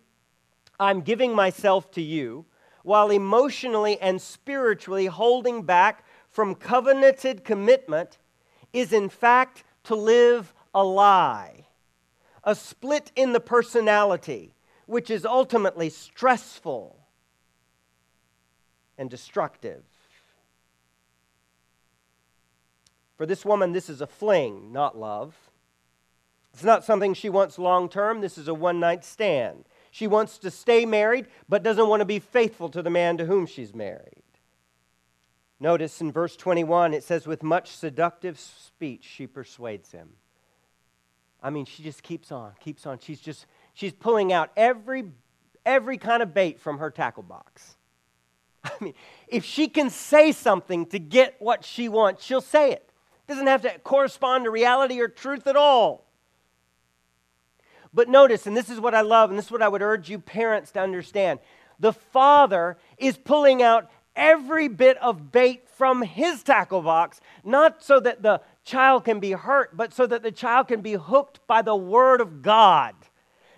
[0.80, 2.46] I'm giving myself to you,
[2.82, 8.18] while emotionally and spiritually holding back from covenanted commitment
[8.72, 11.66] is in fact to live a lie,
[12.44, 14.54] a split in the personality,
[14.86, 16.98] which is ultimately stressful
[18.96, 19.82] and destructive.
[23.18, 25.36] For this woman, this is a fling, not love.
[26.54, 28.20] It's not something she wants long term.
[28.20, 29.64] This is a one night stand.
[29.90, 33.26] She wants to stay married, but doesn't want to be faithful to the man to
[33.26, 34.22] whom she's married.
[35.58, 40.10] Notice in verse 21, it says, With much seductive speech, she persuades him.
[41.42, 43.00] I mean, she just keeps on, keeps on.
[43.00, 45.10] She's just, she's pulling out every,
[45.66, 47.76] every kind of bait from her tackle box.
[48.64, 48.94] I mean,
[49.26, 52.87] if she can say something to get what she wants, she'll say it.
[53.28, 56.06] Doesn't have to correspond to reality or truth at all.
[57.92, 60.08] But notice, and this is what I love, and this is what I would urge
[60.10, 61.38] you parents to understand
[61.78, 68.00] the father is pulling out every bit of bait from his tackle box, not so
[68.00, 71.62] that the child can be hurt, but so that the child can be hooked by
[71.62, 72.94] the word of God.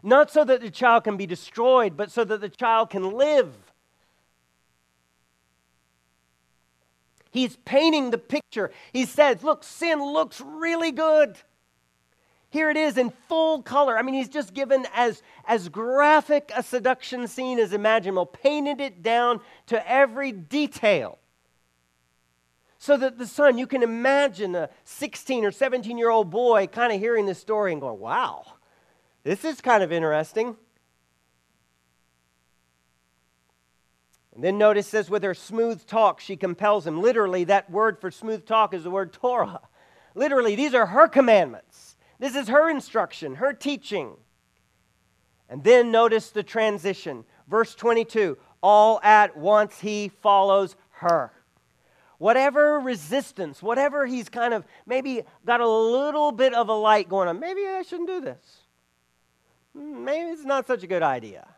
[0.02, 3.69] Not so that the child can be destroyed, but so that the child can live.
[7.30, 8.70] He's painting the picture.
[8.92, 11.36] He says, Look, sin looks really good.
[12.50, 13.96] Here it is in full color.
[13.96, 19.04] I mean, he's just given as, as graphic a seduction scene as imaginable, painted it
[19.04, 21.18] down to every detail.
[22.78, 26.92] So that the son, you can imagine a 16 or 17 year old boy kind
[26.92, 28.44] of hearing this story and going, wow,
[29.22, 30.56] this is kind of interesting.
[34.44, 37.02] Then notice says, with her smooth talk, she compels him.
[37.02, 39.60] Literally, that word for smooth talk is the word Torah.
[40.14, 41.96] Literally, these are her commandments.
[42.18, 44.12] This is her instruction, her teaching.
[45.48, 47.24] And then notice the transition.
[47.48, 51.32] Verse 22 all at once he follows her.
[52.18, 57.28] Whatever resistance, whatever he's kind of maybe got a little bit of a light going
[57.28, 58.60] on, maybe I shouldn't do this.
[59.74, 61.48] Hmm, maybe it's not such a good idea.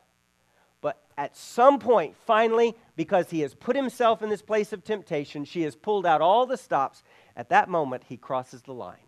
[0.82, 5.46] But at some point, finally, because he has put himself in this place of temptation,
[5.46, 7.02] she has pulled out all the stops.
[7.34, 9.06] At that moment, he crosses the line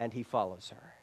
[0.00, 0.94] and he follows her.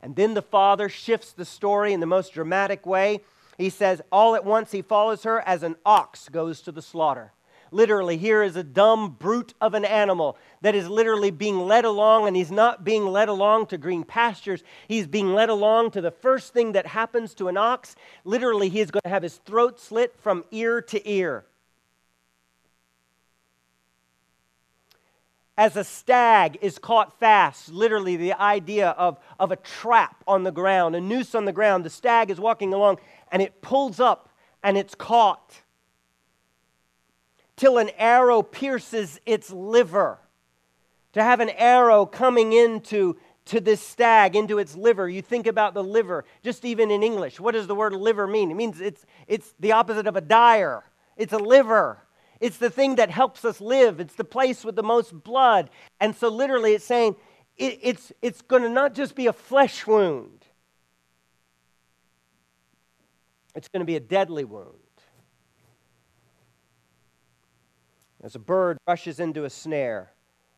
[0.00, 3.22] And then the father shifts the story in the most dramatic way.
[3.56, 7.32] He says, All at once he follows her as an ox goes to the slaughter.
[7.70, 12.26] Literally, here is a dumb brute of an animal that is literally being led along,
[12.26, 14.62] and he's not being led along to green pastures.
[14.86, 17.96] He's being led along to the first thing that happens to an ox.
[18.24, 21.44] Literally, he is going to have his throat slit from ear to ear.
[25.58, 30.52] as a stag is caught fast, literally the idea of, of a trap on the
[30.52, 31.84] ground, a noose on the ground.
[31.84, 32.98] The stag is walking along
[33.32, 34.30] and it pulls up
[34.62, 35.62] and it's caught
[37.58, 40.18] till an arrow pierces its liver.
[41.12, 45.08] To have an arrow coming into to this stag, into its liver.
[45.08, 47.40] You think about the liver, just even in English.
[47.40, 48.50] What does the word liver mean?
[48.50, 50.84] It means it's, it's the opposite of a dyer,
[51.16, 51.98] it's a liver.
[52.40, 53.98] It's the thing that helps us live.
[53.98, 55.70] It's the place with the most blood.
[55.98, 57.16] And so, literally, it's saying
[57.56, 60.46] it, it's, it's going to not just be a flesh wound,
[63.56, 64.87] it's going to be a deadly wound.
[68.22, 70.10] As a bird rushes into a snare.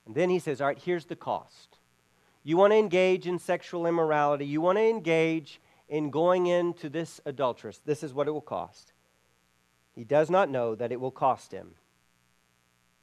[0.07, 1.77] And then he says, All right, here's the cost.
[2.43, 7.21] You want to engage in sexual immorality, you want to engage in going into this
[7.27, 7.81] adulteress.
[7.85, 8.93] This is what it will cost.
[9.95, 11.75] He does not know that it will cost him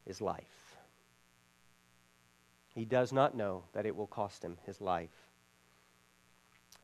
[0.06, 0.44] his life.
[2.74, 5.10] He does not know that it will cost him his life.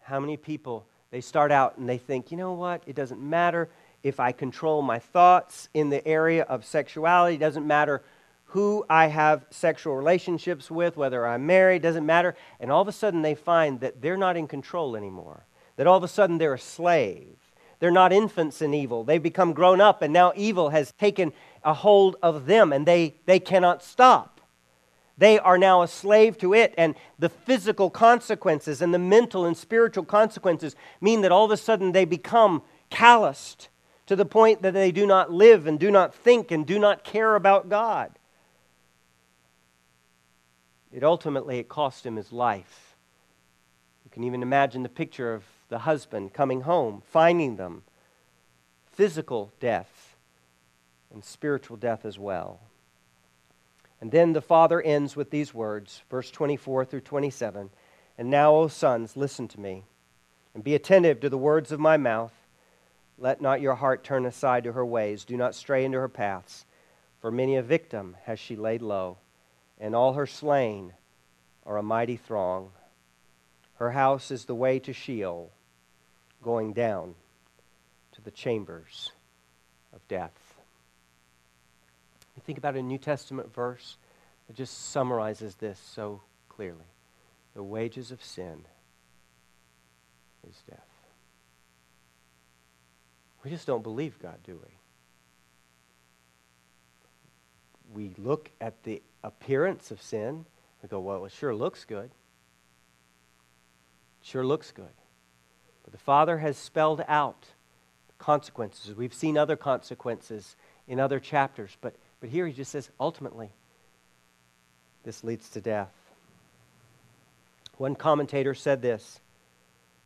[0.02, 3.70] How many people, they start out and they think, you know what, it doesn't matter
[4.05, 8.05] if I control my thoughts in the area of sexuality, it doesn't matter
[8.44, 12.36] who I have sexual relationships with, whether I'm married, doesn't matter.
[12.61, 15.96] And all of a sudden they find that they're not in control anymore, that all
[15.96, 17.44] of a sudden they're a slave
[17.84, 19.05] they're not infants in evil.
[19.05, 23.16] They've become grown up, and now evil has taken a hold of them, and they,
[23.26, 24.40] they cannot stop.
[25.18, 29.55] They are now a slave to it, and the physical consequences and the mental and
[29.55, 33.68] spiritual consequences mean that all of a sudden they become calloused
[34.07, 37.05] to the point that they do not live and do not think and do not
[37.05, 38.12] care about God.
[40.92, 42.94] It ultimately it cost him his life.
[44.05, 47.82] You can even imagine the picture of the husband coming home, finding them,
[48.92, 50.16] physical death
[51.12, 52.61] and spiritual death as well.
[54.00, 57.70] And then the father ends with these words, verse 24 through 27.
[58.18, 59.84] And now, O sons, listen to me,
[60.52, 62.32] and be attentive to the words of my mouth.
[63.18, 65.24] Let not your heart turn aside to her ways.
[65.24, 66.66] Do not stray into her paths.
[67.20, 69.18] For many a victim has she laid low,
[69.78, 70.92] and all her slain
[71.64, 72.70] are a mighty throng.
[73.76, 75.50] Her house is the way to Sheol,
[76.42, 77.14] going down
[78.12, 79.12] to the chambers
[79.92, 80.54] of death.
[82.36, 83.96] You think about a New Testament verse
[84.46, 86.84] that just summarizes this so clearly.
[87.54, 88.64] The wages of sin
[90.48, 90.93] is death.
[93.45, 94.59] We just don't believe God, do
[97.95, 98.09] we?
[98.09, 100.47] We look at the appearance of sin,
[100.82, 102.11] we go, well, it sure looks good.
[104.20, 104.92] Sure looks good.
[105.82, 107.47] But the Father has spelled out
[108.09, 108.95] the consequences.
[108.95, 110.57] We've seen other consequences
[110.88, 113.51] in other chapters, but, but here he just says, ultimately,
[115.05, 115.92] this leads to death.
[117.76, 119.20] One commentator said this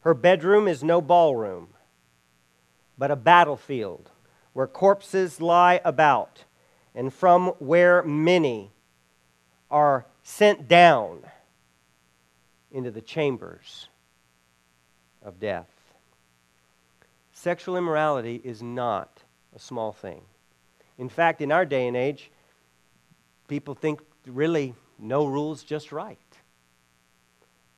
[0.00, 1.68] Her bedroom is no ballroom,
[2.98, 4.10] but a battlefield
[4.52, 6.44] where corpses lie about,
[6.94, 8.72] and from where many
[9.70, 11.22] are sent down
[12.72, 13.88] into the chambers
[15.22, 15.70] of death.
[17.32, 19.22] Sexual immorality is not
[19.54, 20.22] a small thing.
[20.98, 22.30] In fact, in our day and age,
[23.46, 26.18] people think really no rules, just right.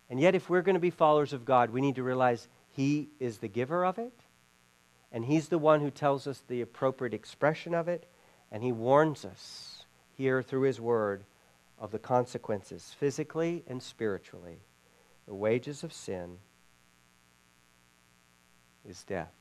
[0.09, 3.11] And yet, if we're going to be followers of God, we need to realize He
[3.21, 4.13] is the giver of it,
[5.13, 8.07] and He's the one who tells us the appropriate expression of it,
[8.51, 9.85] and He warns us
[10.17, 11.25] here through His Word
[11.79, 14.59] of the consequences, physically and spiritually.
[15.27, 16.39] The wages of sin
[18.89, 19.33] is death.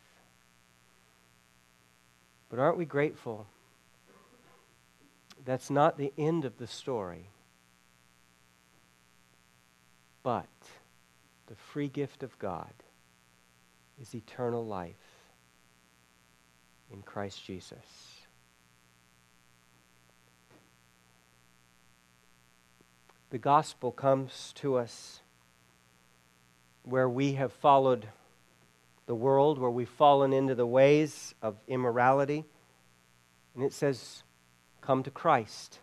[2.50, 3.46] But aren't we grateful?
[5.46, 7.30] That's not the end of the story.
[10.24, 10.48] But
[11.48, 12.74] the free gift of God
[14.02, 15.09] is eternal life
[16.92, 17.78] in Christ Jesus.
[23.30, 25.22] The gospel comes to us
[26.84, 28.08] where we have followed
[29.06, 32.46] the world, where we've fallen into the ways of immorality.
[33.56, 34.24] And it says,
[34.82, 35.80] Come to Christ.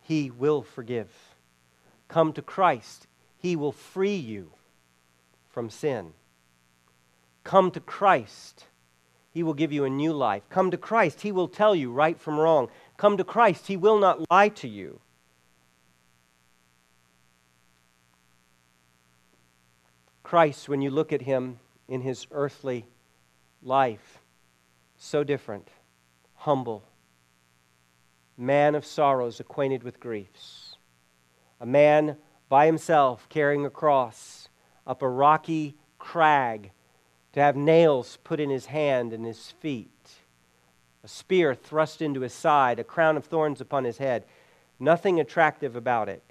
[0.00, 1.10] He will forgive.
[2.08, 3.06] Come to Christ.
[3.38, 4.52] He will free you
[5.48, 6.12] from sin.
[7.44, 8.66] Come to Christ.
[9.32, 10.42] He will give you a new life.
[10.50, 11.22] Come to Christ.
[11.22, 12.68] He will tell you right from wrong.
[12.96, 13.66] Come to Christ.
[13.66, 15.00] He will not lie to you.
[20.22, 21.58] Christ, when you look at him,
[21.88, 22.86] in his earthly
[23.62, 24.18] life.
[24.96, 25.68] So different,
[26.36, 26.84] humble,
[28.36, 30.76] man of sorrows, acquainted with griefs,
[31.60, 32.16] a man
[32.48, 34.48] by himself carrying a cross
[34.86, 36.70] up a rocky crag
[37.32, 40.10] to have nails put in his hand and his feet,
[41.02, 44.24] a spear thrust into his side, a crown of thorns upon his head.
[44.78, 46.22] Nothing attractive about it.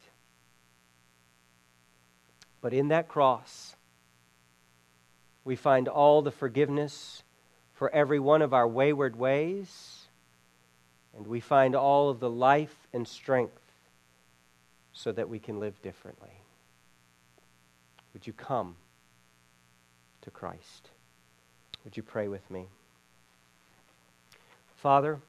[2.61, 3.75] But in that cross,
[5.43, 7.23] we find all the forgiveness
[7.73, 10.05] for every one of our wayward ways,
[11.17, 13.57] and we find all of the life and strength
[14.93, 16.29] so that we can live differently.
[18.13, 18.75] Would you come
[20.21, 20.89] to Christ?
[21.83, 22.67] Would you pray with me?
[24.77, 25.19] Father,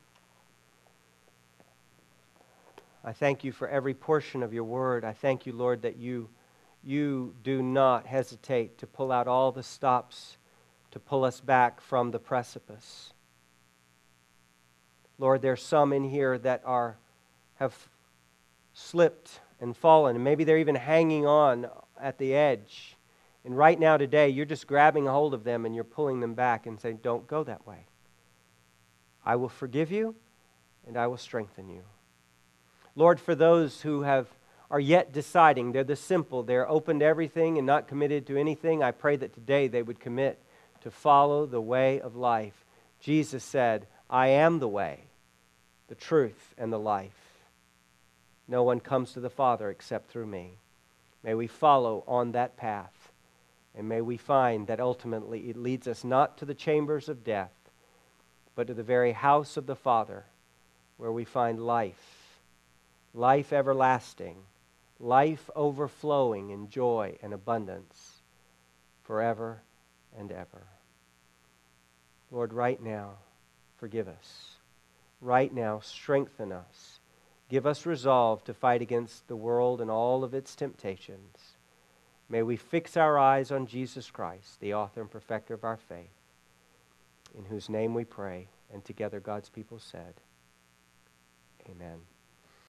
[3.05, 5.05] I thank you for every portion of your word.
[5.05, 6.29] I thank you, Lord, that you
[6.85, 10.37] you do not hesitate to pull out all the stops
[10.91, 13.13] to pull us back from the precipice.
[15.19, 16.97] Lord, there's some in here that are
[17.57, 17.89] have
[18.75, 21.69] slipped and fallen, and maybe they're even hanging on
[22.01, 22.97] at the edge.
[23.45, 26.35] And right now, today, you're just grabbing a hold of them and you're pulling them
[26.35, 27.87] back and saying, Don't go that way.
[29.25, 30.15] I will forgive you
[30.87, 31.83] and I will strengthen you.
[32.95, 34.29] Lord, for those who have
[34.73, 35.71] are yet deciding.
[35.73, 36.43] They're the simple.
[36.43, 38.83] They're open to everything and not committed to anything.
[38.83, 40.43] I pray that today they would commit
[40.81, 42.65] to follow the way of life.
[42.99, 45.01] Jesus said, I am the way,
[45.89, 47.13] the truth, and the life.
[48.49, 50.57] No one comes to the Father except through me.
[51.23, 53.02] May we follow on that path,
[53.77, 57.53] and may we find that ultimately it leads us not to the chambers of death,
[58.55, 60.25] but to the very house of the Father,
[60.97, 62.41] where we find life,
[63.15, 64.37] life everlasting
[65.03, 68.23] life overflowing in joy and abundance
[69.03, 69.61] forever
[70.17, 70.63] and ever.
[72.31, 73.17] Lord, right now,
[73.77, 74.57] forgive us.
[75.21, 77.01] Right now, strengthen us.
[77.51, 81.52] Give us resolve to fight against the world and all of its temptations.
[82.29, 86.11] May we fix our eyes on Jesus Christ, the author and perfecter of our faith,
[87.37, 90.15] in whose name we pray, and together God's people said,
[91.69, 92.01] Amen.